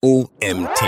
OMT. 0.00 0.80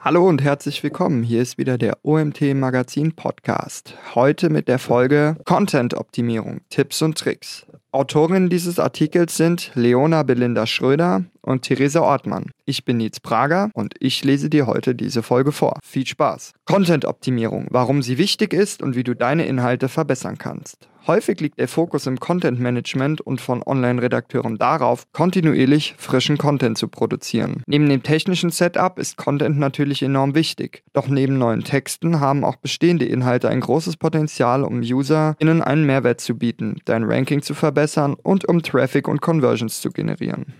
Hallo 0.00 0.28
und 0.28 0.42
herzlich 0.42 0.82
willkommen. 0.82 1.22
Hier 1.22 1.40
ist 1.40 1.56
wieder 1.56 1.78
der 1.78 1.96
OMT 2.02 2.52
Magazin 2.52 3.16
Podcast. 3.16 3.94
Heute 4.14 4.50
mit 4.50 4.68
der 4.68 4.78
Folge 4.78 5.38
Content 5.46 5.94
Optimierung, 5.94 6.60
Tipps 6.68 7.00
und 7.00 7.16
Tricks. 7.16 7.64
Autorinnen 7.92 8.50
dieses 8.50 8.78
Artikels 8.78 9.36
sind 9.36 9.72
Leona 9.74 10.22
Belinda 10.22 10.64
Schröder 10.64 11.24
und 11.42 11.62
Theresa 11.62 12.00
Ortmann. 12.00 12.52
Ich 12.64 12.84
bin 12.84 12.98
Nils 12.98 13.18
Prager 13.18 13.70
und 13.74 13.94
ich 13.98 14.22
lese 14.22 14.48
dir 14.48 14.68
heute 14.68 14.94
diese 14.94 15.24
Folge 15.24 15.50
vor. 15.50 15.80
Viel 15.82 16.06
Spaß. 16.06 16.52
Content 16.66 17.04
Optimierung, 17.04 17.66
warum 17.70 18.02
sie 18.02 18.16
wichtig 18.16 18.52
ist 18.52 18.80
und 18.80 18.94
wie 18.94 19.02
du 19.02 19.14
deine 19.14 19.46
Inhalte 19.46 19.88
verbessern 19.88 20.38
kannst. 20.38 20.88
Häufig 21.06 21.40
liegt 21.40 21.58
der 21.58 21.66
Fokus 21.66 22.06
im 22.06 22.20
Content 22.20 22.60
Management 22.60 23.22
und 23.22 23.40
von 23.40 23.62
Online-Redakteuren 23.64 24.58
darauf, 24.58 25.04
kontinuierlich 25.12 25.94
frischen 25.96 26.36
Content 26.36 26.76
zu 26.76 26.88
produzieren. 26.88 27.62
Neben 27.66 27.88
dem 27.88 28.02
technischen 28.02 28.50
Setup 28.50 28.98
ist 28.98 29.16
Content 29.16 29.58
natürlich 29.58 30.02
enorm 30.02 30.34
wichtig. 30.34 30.84
Doch 30.92 31.08
neben 31.08 31.38
neuen 31.38 31.64
Texten 31.64 32.20
haben 32.20 32.44
auch 32.44 32.56
bestehende 32.56 33.06
Inhalte 33.06 33.48
ein 33.48 33.60
großes 33.60 33.96
Potenzial, 33.96 34.62
um 34.62 34.80
UserInnen 34.80 35.62
einen 35.62 35.86
Mehrwert 35.86 36.20
zu 36.20 36.36
bieten, 36.36 36.76
dein 36.84 37.04
Ranking 37.04 37.40
zu 37.40 37.54
verbessern 37.54 37.79
und 38.22 38.48
um 38.48 38.62
Traffic 38.62 39.08
und 39.08 39.20
Conversions 39.20 39.80
zu 39.80 39.90
generieren. 39.90 40.54